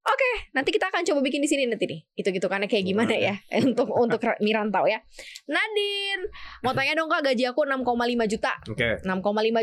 Oke, 0.08 0.32
nanti 0.52 0.72
kita 0.72 0.88
akan 0.88 1.04
coba 1.04 1.20
bikin 1.20 1.40
di 1.40 1.46
sini 1.46 1.68
nanti 1.68 1.84
nih. 1.84 2.00
Itu 2.16 2.32
gitu 2.32 2.48
karena 2.48 2.64
kayak 2.64 2.86
gimana 2.86 3.12
ya 3.12 3.36
untuk 3.68 3.92
untuk 3.92 4.24
Mirantau 4.40 4.88
ya. 4.88 5.04
Nadine, 5.46 6.32
mau 6.62 6.72
tanya 6.72 6.96
dong 6.96 7.08
Kak, 7.08 7.24
gaji 7.24 7.44
aku 7.46 7.64
6,5 7.64 7.84
juta. 8.26 8.52
oke 8.66 9.04
6,5 9.04 9.12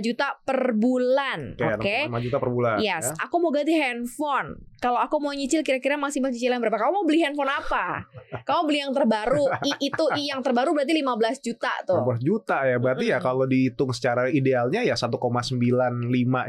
juta 0.02 0.26
per 0.38 0.60
bulan. 0.74 1.40
oke 1.54 1.74
Oke. 1.80 1.96
6,5 2.06 2.24
juta 2.24 2.36
per 2.36 2.50
bulan 2.50 2.76
Yes, 2.76 3.08
ya. 3.08 3.24
aku 3.24 3.34
mau 3.38 3.48
ganti 3.48 3.72
handphone. 3.72 4.48
Kalau 4.76 5.00
aku 5.00 5.16
mau 5.16 5.32
nyicil 5.32 5.64
kira-kira 5.64 5.96
maksimal 5.96 6.28
cicilan 6.28 6.60
berapa? 6.60 6.76
Kamu 6.76 6.92
mau 6.92 7.04
beli 7.04 7.24
handphone 7.24 7.48
apa? 7.48 8.04
Kamu 8.44 8.68
beli 8.68 8.84
yang 8.84 8.92
terbaru. 8.92 9.48
I, 9.64 9.72
itu 9.82 10.04
I 10.12 10.28
yang 10.28 10.44
terbaru 10.44 10.76
berarti 10.76 10.92
15 10.92 11.08
juta 11.40 11.72
tuh. 11.82 12.04
15 12.04 12.20
juta 12.20 12.56
ya 12.62 12.76
berarti 12.76 13.04
ya 13.08 13.16
Mm-mm. 13.16 13.24
kalau 13.24 13.48
dihitung 13.48 13.96
secara 13.96 14.28
idealnya 14.28 14.84
ya 14.84 14.92
1,95 14.92 15.56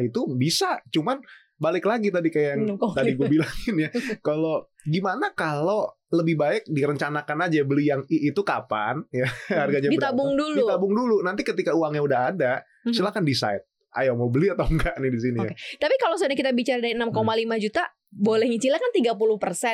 itu 0.04 0.22
bisa 0.36 0.84
cuman 0.92 1.24
balik 1.56 1.84
lagi 1.84 2.10
tadi 2.10 2.28
kayak 2.28 2.50
yang 2.54 2.62
6,5. 2.76 2.94
tadi 2.94 3.12
gue 3.14 3.28
bilangin 3.30 3.76
ya 3.78 3.90
kalau 4.28 4.56
gimana 4.84 5.32
kalau 5.32 5.88
lebih 6.10 6.36
baik 6.36 6.64
direncanakan 6.66 7.38
aja 7.44 7.64
beli 7.64 7.88
yang 7.88 8.04
I 8.06 8.30
itu 8.30 8.42
kapan 8.42 9.04
ya 9.10 9.24
harganya 9.50 9.88
Ditabung 9.88 10.32
berapa. 10.32 10.44
dulu. 10.46 10.60
ditabung 10.62 10.94
dulu 10.94 11.16
nanti 11.22 11.42
ketika 11.42 11.72
uangnya 11.72 12.02
udah 12.02 12.20
ada 12.30 12.54
Mhm. 12.84 12.94
silakan 12.94 13.24
decide 13.24 13.64
ayo 13.94 14.14
mau 14.14 14.28
beli 14.28 14.48
atau 14.48 14.68
enggak 14.68 14.94
nih 14.94 15.08
di 15.08 15.18
sini 15.18 15.40
Oke. 15.40 15.56
Tapi 15.56 15.96
kalau 15.96 16.14
sudah 16.14 16.32
kita 16.32 16.52
bicara 16.52 16.78
dari 16.78 16.94
6,5 16.94 17.16
juta, 17.58 17.82
boleh 18.10 18.46
nyicilnya 18.46 18.76
kan 18.76 18.92
30% 18.92 19.16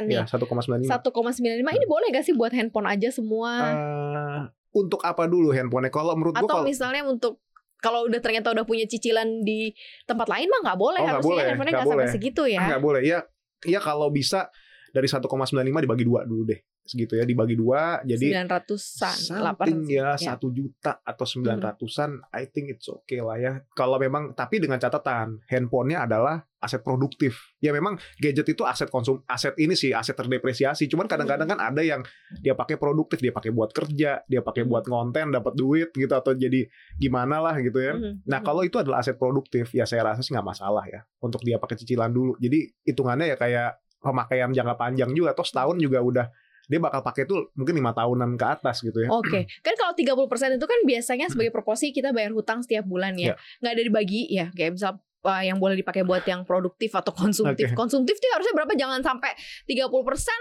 ya 0.05 0.07
nih. 0.07 0.15
ya 0.15 0.23
1,95 0.23 0.85
1,95 0.85 1.41
ini 1.73 1.85
boleh 1.85 2.07
gak 2.07 2.23
sih 2.23 2.31
buat 2.31 2.49
handphone 2.51 2.85
aja 2.85 3.09
semua? 3.09 3.51
Eh, 3.67 4.39
untuk 4.73 5.01
apa 5.01 5.25
dulu 5.25 5.49
handphonenya 5.49 5.89
kalau 5.89 6.13
menurut 6.13 6.33
gue 6.33 6.39
Atau 6.39 6.53
kalau 6.55 6.63
misalnya 6.63 7.01
untuk 7.03 7.41
kalau 7.81 8.05
udah 8.05 8.21
ternyata 8.21 8.53
udah 8.53 8.63
punya 8.63 8.85
cicilan 8.85 9.41
di 9.41 9.73
tempat 10.05 10.29
lain 10.29 10.47
mah 10.47 10.61
nggak 10.69 10.79
boleh 10.79 11.01
Oh, 11.01 11.07
harusnya 11.17 11.27
boleh, 11.33 11.45
handphonenya 11.49 11.73
nggak 11.75 11.89
sampai 11.89 12.07
segitu 12.13 12.43
ya. 12.45 12.61
nggak 12.69 12.81
boleh. 12.81 13.01
Ya 13.01 13.19
ya 13.65 13.79
kalau 13.81 14.07
bisa 14.07 14.47
dari 14.93 15.09
1,95 15.09 15.27
dibagi 15.65 16.03
dua 16.05 16.23
dulu 16.23 16.45
deh 16.45 16.59
segitu 16.83 17.13
ya 17.13 17.23
dibagi 17.23 17.53
dua 17.53 18.01
jadi 18.01 18.41
900-an, 18.41 19.15
something 19.15 19.79
800. 19.83 19.87
ya 19.87 20.01
ya. 20.01 20.07
satu 20.17 20.49
juta 20.49 20.97
atau 20.99 21.23
sembilan 21.23 21.57
ratusan 21.61 22.09
I 22.31 22.45
think 22.45 22.71
it's 22.71 22.87
okay 22.87 23.19
lah 23.19 23.37
ya 23.37 23.53
kalau 23.71 23.95
memang 23.95 24.33
tapi 24.33 24.57
dengan 24.57 24.75
catatan 24.75 25.45
handphonenya 25.45 26.03
adalah 26.03 26.41
aset 26.57 26.81
produktif 26.81 27.57
ya 27.57 27.69
memang 27.69 27.97
gadget 28.17 28.45
itu 28.47 28.61
aset 28.61 28.85
konsum 28.87 29.21
aset 29.25 29.53
ini 29.55 29.73
sih 29.73 29.89
aset 29.91 30.13
terdepresiasi 30.13 30.85
cuman 30.85 31.05
kadang-kadang 31.05 31.47
kan 31.47 31.59
ada 31.59 31.81
yang 31.81 32.01
dia 32.37 32.53
pakai 32.53 32.77
produktif 32.77 33.17
dia 33.17 33.31
pakai 33.31 33.49
buat 33.49 33.69
kerja 33.71 34.21
dia 34.21 34.41
pakai 34.41 34.61
buat 34.63 34.83
konten 34.83 35.31
dapat 35.31 35.53
duit 35.53 35.89
gitu 35.91 36.11
atau 36.11 36.33
jadi 36.33 36.65
gimana 36.97 37.39
lah 37.39 37.57
gitu 37.57 37.77
ya 37.77 37.93
Mhm. 37.93 38.25
Nah 38.25 38.39
Mhm. 38.39 38.45
kalau 38.45 38.61
itu 38.61 38.77
adalah 38.77 38.99
aset 38.99 39.15
produktif 39.15 39.69
ya 39.71 39.85
saya 39.85 40.01
rasa 40.03 40.21
sih 40.21 40.31
nggak 40.31 40.45
masalah 40.47 40.85
ya 40.85 41.01
untuk 41.19 41.41
dia 41.41 41.57
pakai 41.57 41.77
cicilan 41.77 42.09
dulu. 42.09 42.37
Jadi 42.37 42.69
hitungannya 42.83 43.29
ya 43.29 43.37
kayak 43.37 43.69
pemakaian 43.99 44.49
jangka 44.49 44.75
panjang 44.75 45.11
juga 45.11 45.33
atau 45.33 45.45
setahun 45.45 45.77
juga 45.77 46.01
udah 46.01 46.25
dia 46.71 46.79
bakal 46.79 47.03
pakai 47.03 47.27
tuh 47.27 47.51
mungkin 47.59 47.75
lima 47.75 47.91
tahunan 47.91 48.39
ke 48.39 48.45
atas 48.47 48.79
gitu 48.79 49.03
ya. 49.03 49.11
Oke, 49.11 49.43
kan 49.65 49.75
kalau 49.75 49.91
30% 49.91 50.55
itu 50.55 50.63
kan 50.63 50.79
biasanya 50.87 51.27
sebagai 51.27 51.51
proporsi 51.51 51.91
kita 51.91 52.15
bayar 52.15 52.31
hutang 52.31 52.63
setiap 52.63 52.87
bulan 52.87 53.19
ya. 53.19 53.35
Ya. 53.35 53.59
Nggak 53.59 53.71
ada 53.75 53.83
dibagi 53.83 54.21
ya, 54.31 54.47
kayak 54.55 54.79
misal 54.79 55.03
uh, 55.27 55.43
yang 55.43 55.59
boleh 55.59 55.75
dipakai 55.75 56.07
buat 56.07 56.23
yang 56.23 56.47
produktif 56.47 56.95
atau 56.95 57.11
konsumtif. 57.11 57.67
Oke. 57.71 57.75
Konsumtif 57.75 58.17
tuh 58.23 58.31
harusnya 58.31 58.55
berapa? 58.55 58.71
Jangan 58.73 59.03
sampai 59.03 59.35
30% 59.67 59.91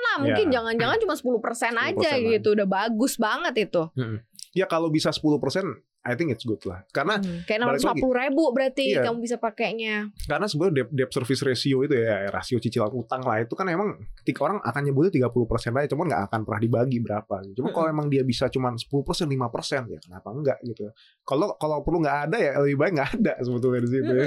lah. 0.07 0.17
Mungkin 0.23 0.47
Ya. 0.49 0.63
jangan-jangan 0.63 0.99
cuma 1.03 1.15
10%, 1.19 1.75
aja 1.75 2.11
10% 2.23 2.31
gitu. 2.39 2.49
Udah 2.55 2.69
bagus 2.71 3.19
banget 3.19 3.55
itu. 3.67 3.83
Ya 4.55 4.67
kalau 4.71 4.87
bisa 4.91 5.11
10% 5.11 5.19
I 6.01 6.17
think 6.17 6.33
it's 6.33 6.43
good 6.43 6.61
lah. 6.65 6.81
Karena 6.89 7.21
Hmm, 7.21 7.45
Kayak 7.45 7.61
balik 7.63 7.85
650 7.85 8.21
ribu 8.25 8.45
berarti 8.51 8.85
Iya. 8.89 9.05
kamu 9.05 9.19
bisa 9.21 9.37
pakainya. 9.37 10.09
karena 10.25 10.47
sebenarnya 10.49 10.75
debt, 10.81 10.91
debt 10.97 11.11
service 11.13 11.43
ratio 11.45 11.85
itu 11.85 11.93
ya 11.93 12.25
rasio 12.29 12.57
cicilan 12.57 12.89
utang 12.91 13.21
lah 13.21 13.37
itu 13.39 13.53
kan 13.53 13.69
emang 13.69 13.95
ketika 14.17 14.49
orang 14.49 14.59
akan 14.61 14.81
nyebutnya 14.83 15.13
30% 15.29 15.77
aja 15.77 15.89
cuman 15.93 16.05
nggak 16.09 16.23
akan 16.27 16.41
pernah 16.49 16.61
dibagi 16.61 16.99
berapa. 16.99 17.35
Cuma 17.53 17.69
kalau 17.71 17.89
emang 17.89 18.09
dia 18.09 18.23
bisa 18.23 18.49
cuman 18.49 18.75
10% 18.75 19.29
5% 19.29 19.85
ya 19.87 19.99
kenapa 19.99 20.29
enggak 20.31 20.59
gitu. 20.65 20.89
Kalau 21.21 21.53
kalau 21.55 21.85
perlu 21.85 22.01
nggak 22.01 22.19
ada 22.29 22.37
ya 22.39 22.53
lebih 22.59 22.77
baik 22.77 22.93
nggak 22.97 23.11
ada 23.21 23.33
sebetulnya 23.41 23.81
di 23.85 23.89
situ 23.91 24.13
ya. 24.13 24.27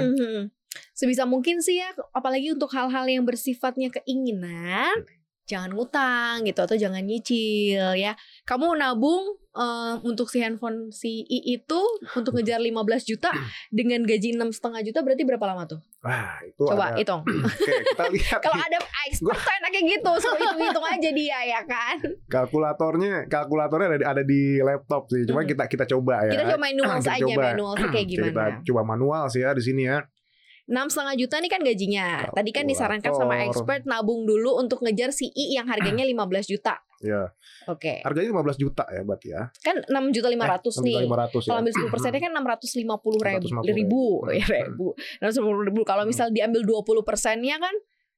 Sebisa 0.90 1.22
mungkin 1.22 1.62
sih 1.62 1.78
ya, 1.78 1.86
apalagi 2.10 2.50
untuk 2.50 2.66
hal-hal 2.70 3.06
yang 3.06 3.22
bersifatnya 3.22 3.94
keinginan, 3.94 5.06
jangan 5.44 5.70
ngutang 5.70 6.42
gitu 6.42 6.56
atau 6.58 6.74
jangan 6.74 7.00
nyicil 7.00 7.92
ya. 7.94 8.16
Kamu 8.42 8.72
nabung 8.74 9.24
eh, 9.50 9.94
untuk 10.00 10.26
si 10.26 10.38
handphone 10.38 10.88
si 10.90 11.22
I 11.22 11.54
itu 11.54 11.80
untuk 12.12 12.34
ngejar 12.34 12.58
15 12.58 12.74
juta 13.06 13.28
dengan 13.70 14.02
gaji 14.02 14.32
enam 14.32 14.48
setengah 14.48 14.80
juta 14.82 15.00
berarti 15.00 15.22
berapa 15.22 15.44
lama 15.44 15.64
tuh? 15.66 15.80
Wah, 16.00 16.36
itu 16.42 16.64
Coba 16.64 16.90
ada. 16.90 16.96
hitung. 16.96 17.22
Oke, 17.48 17.72
kita 17.86 18.04
lihat 18.14 18.40
Kalau 18.40 18.56
ada 18.56 18.76
expert 19.04 19.36
tuh 19.36 19.54
enaknya 19.54 19.80
gitu, 19.90 20.10
suruh 20.18 20.36
hitung-hitung 20.38 20.86
aja 20.86 21.10
dia 21.10 21.38
ya 21.46 21.60
kan. 21.62 21.96
kalkulatornya 22.26 23.24
kalkulatornya 23.26 23.86
ada 23.88 23.96
di, 23.96 24.04
ada 24.06 24.22
di 24.22 24.40
laptop 24.60 25.08
sih. 25.08 25.24
Cuma 25.24 25.40
Hmm. 25.40 25.48
kita 25.50 25.64
kita 25.66 25.84
coba 25.86 26.24
ya. 26.24 26.32
Kita 26.32 26.44
coba 26.46 26.60
manual 26.62 26.96
Kita 26.98 27.08
saja, 27.10 27.34
manual 27.34 27.72
kayak 27.76 28.06
Kita 28.06 28.28
gimana. 28.28 28.60
coba 28.60 28.82
manual 28.82 29.22
sih 29.28 29.40
ya 29.40 29.50
di 29.52 29.60
sini 29.60 29.82
ya. 29.84 29.98
Enam 30.64 30.88
setengah 30.88 31.14
juta 31.20 31.36
nih 31.44 31.50
kan 31.52 31.60
gajinya. 31.60 32.08
Tadi 32.32 32.50
kan 32.50 32.64
disarankan 32.64 33.12
sama 33.12 33.44
expert 33.44 33.84
nabung 33.84 34.24
dulu 34.24 34.56
untuk 34.56 34.80
ngejar 34.80 35.12
si 35.12 35.28
I 35.36 35.60
yang 35.60 35.68
harganya 35.68 36.08
15 36.08 36.52
juta. 36.56 36.80
Ya. 37.04 37.36
Oke. 37.68 38.00
Harganya 38.00 38.32
15 38.32 38.56
juta 38.64 38.88
ya 38.88 39.04
berarti 39.04 39.28
ya. 39.28 39.52
kan 39.60 39.76
enam 39.92 40.08
juta 40.08 40.32
lima 40.32 40.48
ratus 40.48 40.80
nih. 40.80 41.04
500 41.04 41.44
Kalau 41.44 41.52
ya. 41.52 41.60
ambil 41.60 41.72
10 41.84 41.92
persennya 41.92 42.20
kan 42.24 42.32
enam 42.32 42.46
ratus 42.48 42.70
lima 42.80 42.96
puluh 42.96 43.20
ribu, 43.20 43.46
650 43.60 43.76
ribu, 43.76 44.04
ya 44.32 44.46
ribu, 44.64 44.86
ratus 45.20 45.36
ribu. 45.44 45.80
Kalau 45.84 46.08
misal 46.08 46.32
diambil 46.32 46.64
20 46.64 47.04
persennya 47.04 47.60
kan 47.60 47.74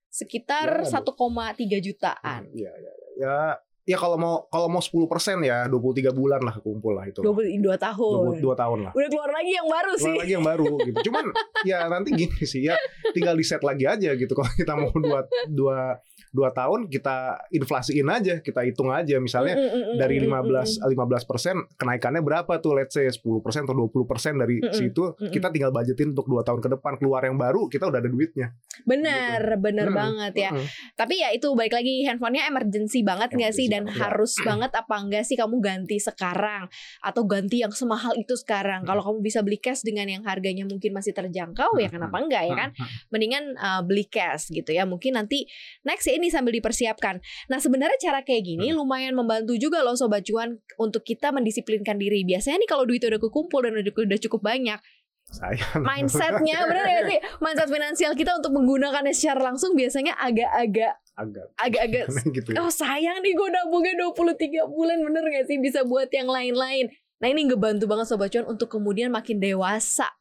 sekitar 0.07 0.87
Ya, 0.87 1.03
1,3 1.03 1.83
jutaan. 1.83 2.47
Iya, 2.55 2.73
iya, 2.73 2.93
iya. 2.95 3.09
Ya, 3.17 3.39
ya 3.87 3.96
kalau 3.96 4.18
mau 4.18 4.35
kalau 4.51 4.66
mau 4.66 4.83
10% 4.83 5.07
ya 5.46 5.70
23 5.70 6.11
bulan 6.11 6.42
lah 6.42 6.59
kekumpul 6.59 6.92
lah 6.99 7.07
itu. 7.07 7.22
22 7.22 7.62
tahun. 7.79 8.42
22 8.42 8.62
tahun 8.62 8.79
lah. 8.83 8.92
Udah 8.92 9.09
keluar 9.09 9.31
lagi 9.31 9.53
yang 9.55 9.68
baru 9.70 9.92
sih. 9.94 10.05
Keluar 10.11 10.22
lagi 10.27 10.33
yang 10.35 10.46
baru 10.46 10.70
gitu. 10.83 10.99
Cuman 11.07 11.25
ya 11.62 11.79
nanti 11.87 12.11
gini 12.18 12.42
sih 12.42 12.66
ya 12.66 12.75
tinggal 13.14 13.38
di 13.38 13.46
set 13.46 13.62
lagi 13.62 13.87
aja 13.87 14.11
gitu 14.18 14.35
kalau 14.35 14.51
kita 14.59 14.75
mau 14.75 14.90
dua 14.99 15.22
dua 15.46 15.79
dua 16.37 16.53
tahun 16.53 16.92
kita 16.92 17.49
inflasiin 17.49 18.05
aja 18.12 18.44
kita 18.44 18.61
hitung 18.68 18.92
aja. 18.92 19.16
Misalnya 19.16 19.57
Mm, 19.57 19.64
mm, 19.72 19.72
mm, 19.72 19.96
dari 19.96 20.16
mm, 20.20 20.29
mm, 20.29 20.85
15 20.85 21.25
15 21.25 21.25
persen 21.31 21.57
kenaikannya 21.81 22.20
berapa 22.20 22.53
tuh? 22.61 22.77
Let's 22.77 22.92
say 22.92 23.09
10 23.09 23.40
persen 23.40 23.64
atau 23.64 23.72
20 23.72 24.05
persen 24.05 24.37
dari 24.37 24.61
situ 24.77 25.16
kita 25.33 25.49
tinggal 25.49 25.72
budgetin 25.72 26.12
untuk 26.12 26.29
dua 26.29 26.44
tahun 26.44 26.61
ke 26.61 26.68
depan. 26.77 27.01
Keluar 27.01 27.25
yang 27.25 27.40
baru 27.40 27.72
kita 27.72 27.88
udah 27.88 28.05
ada 28.05 28.11
duitnya. 28.12 28.53
Bener, 28.85 29.40
bener 29.57 29.88
Mm-mm. 29.88 29.96
banget 29.96 30.33
ya. 30.37 30.51
Tapi 30.92 31.25
ya 31.25 31.33
itu 31.33 31.49
balik 31.57 31.72
lagi 31.72 32.05
handphonenya 32.05 32.53
emergency 32.53 33.01
banget 33.01 33.33
nggak 33.33 33.53
sih? 33.57 33.66
Dan 33.72 33.88
ya. 33.88 34.05
harus 34.05 34.37
banget 34.44 34.68
apa 34.77 34.94
enggak 35.01 35.25
sih 35.25 35.40
kamu 35.40 35.64
ganti 35.64 35.96
sekarang? 35.96 36.68
Atau 37.01 37.25
ganti 37.25 37.64
yang 37.64 37.72
semahal 37.72 38.12
itu 38.20 38.37
sekarang. 38.37 38.85
Kalau 38.85 39.01
kamu 39.01 39.25
bisa 39.25 39.40
beli 39.40 39.57
cash 39.57 39.81
dengan 39.81 40.05
yang 40.12 40.22
harganya 40.29 40.68
mungkin 40.68 40.92
masih 40.92 41.16
terjangkau 41.16 41.79
ya 41.81 41.87
Hmm, 41.87 42.03
kenapa 42.03 42.16
enggak 42.18 42.42
ya 42.51 42.55
kan? 42.59 42.70
Mendingan 43.14 43.44
uh, 43.57 43.81
beli 43.87 44.05
cash 44.11 44.51
gitu 44.51 44.75
ya. 44.75 44.83
Mungkin 44.85 45.14
nanti 45.14 45.46
next 45.87 46.11
ya 46.11 46.18
ini 46.18 46.26
sambil 46.29 46.53
dipersiapkan. 46.55 47.19
Nah, 47.47 47.59
sebenarnya 47.59 47.97
cara 48.01 48.21
kayak 48.23 48.43
gini 48.45 48.71
Hmm. 48.71 48.79
lumayan 48.81 49.15
membantu 49.15 49.55
juga 49.57 49.81
loh 49.81 49.95
sobat 49.95 50.27
cuan 50.27 50.59
untuk 50.77 51.03
kita 51.03 51.31
mendisiplinkan 51.31 51.97
diri. 51.97 52.23
Biasanya 52.23 52.62
nih 52.62 52.69
kalau 52.69 52.85
duitnya 52.85 53.15
udah 53.15 53.23
kekumpul 53.23 53.65
dan 53.65 53.77
udah, 53.77 53.93
udah 53.93 54.19
cukup 54.21 54.41
banyak, 54.43 54.79
sayang 55.27 55.83
mindsetnya 55.83 56.59
bener 56.71 56.87
ya 56.87 57.01
sih? 57.03 57.19
Mindset 57.39 57.67
finansial 57.67 58.12
kita 58.15 58.39
untuk 58.39 58.55
menggunakannya 58.55 59.11
secara 59.11 59.43
langsung 59.51 59.75
biasanya 59.75 60.15
agak-agak 60.17 60.95
agak 61.17 61.47
agak-agak 61.57 62.07
gitu 62.37 62.53
ya. 62.53 62.61
oh 62.61 62.69
sayang 62.69 63.25
nih 63.25 63.33
gue 63.33 63.49
nabungnya 63.49 63.97
23 64.05 64.69
bulan 64.69 65.01
bener 65.01 65.25
gak 65.33 65.49
sih 65.49 65.57
bisa 65.57 65.81
buat 65.83 66.12
yang 66.12 66.29
lain-lain 66.29 66.93
nah 67.17 67.33
ini 67.33 67.49
ngebantu 67.49 67.89
banget 67.89 68.05
sobat 68.05 68.29
cuan 68.29 68.45
untuk 68.45 68.69
kemudian 68.69 69.09
makin 69.09 69.41
dewasa 69.41 70.12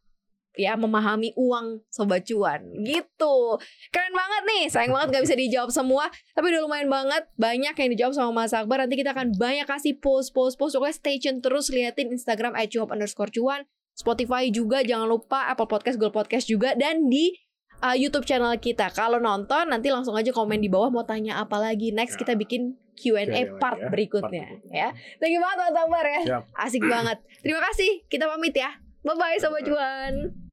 ya 0.55 0.75
memahami 0.79 1.35
uang 1.35 1.83
sobat 1.91 2.23
cuan 2.27 2.63
gitu 2.83 3.59
keren 3.91 4.13
banget 4.15 4.43
nih 4.47 4.63
sayang 4.71 4.93
banget 4.95 5.19
gak 5.19 5.23
bisa 5.27 5.35
dijawab 5.35 5.69
semua 5.71 6.05
tapi 6.33 6.51
udah 6.51 6.61
lumayan 6.63 6.89
banget 6.89 7.23
banyak 7.35 7.75
yang 7.75 7.89
dijawab 7.91 8.13
sama 8.15 8.31
Mas 8.31 8.55
Akbar 8.55 8.83
nanti 8.83 8.95
kita 8.99 9.11
akan 9.11 9.35
banyak 9.35 9.67
kasih 9.67 9.99
post 9.99 10.31
post 10.31 10.55
post 10.55 10.75
pokoknya 10.79 10.95
stay 10.95 11.15
tune 11.19 11.39
terus 11.43 11.67
liatin 11.71 12.11
Instagram 12.11 12.55
@cuap 12.71 12.89
underscore 12.91 13.31
cuan 13.31 13.63
Spotify 13.95 14.51
juga 14.51 14.83
jangan 14.83 15.07
lupa 15.07 15.47
Apple 15.47 15.71
Podcast 15.71 15.95
Google 15.95 16.11
Podcast 16.11 16.51
juga 16.51 16.75
dan 16.75 17.07
di 17.07 17.31
uh, 17.79 17.95
YouTube 17.95 18.27
channel 18.27 18.51
kita. 18.59 18.91
Kalau 18.91 19.19
nonton 19.19 19.71
nanti 19.71 19.87
langsung 19.91 20.15
aja 20.15 20.29
komen 20.35 20.59
di 20.59 20.67
bawah 20.67 20.91
mau 20.91 21.07
tanya 21.07 21.41
apa 21.41 21.57
lagi. 21.59 21.95
Next 21.95 22.19
kita 22.19 22.35
bikin 22.37 22.75
Q&A 22.95 23.59
part 23.59 23.79
ya, 23.79 23.91
berikutnya 23.91 24.45
part 24.47 24.71
ya. 24.71 24.89
Thank 25.19 25.35
you 25.35 25.41
banget 25.43 25.57
Mas 25.59 25.75
Akbar 25.75 26.05
ya. 26.05 26.21
Siap. 26.23 26.43
Asik 26.55 26.83
banget. 26.87 27.17
Terima 27.43 27.61
kasih. 27.71 27.91
Kita 28.07 28.27
pamit 28.31 28.55
ya. 28.55 28.71
Bye 29.03 29.15
bye 29.19 29.39
sobat 29.39 29.63
cuan. 29.67 30.44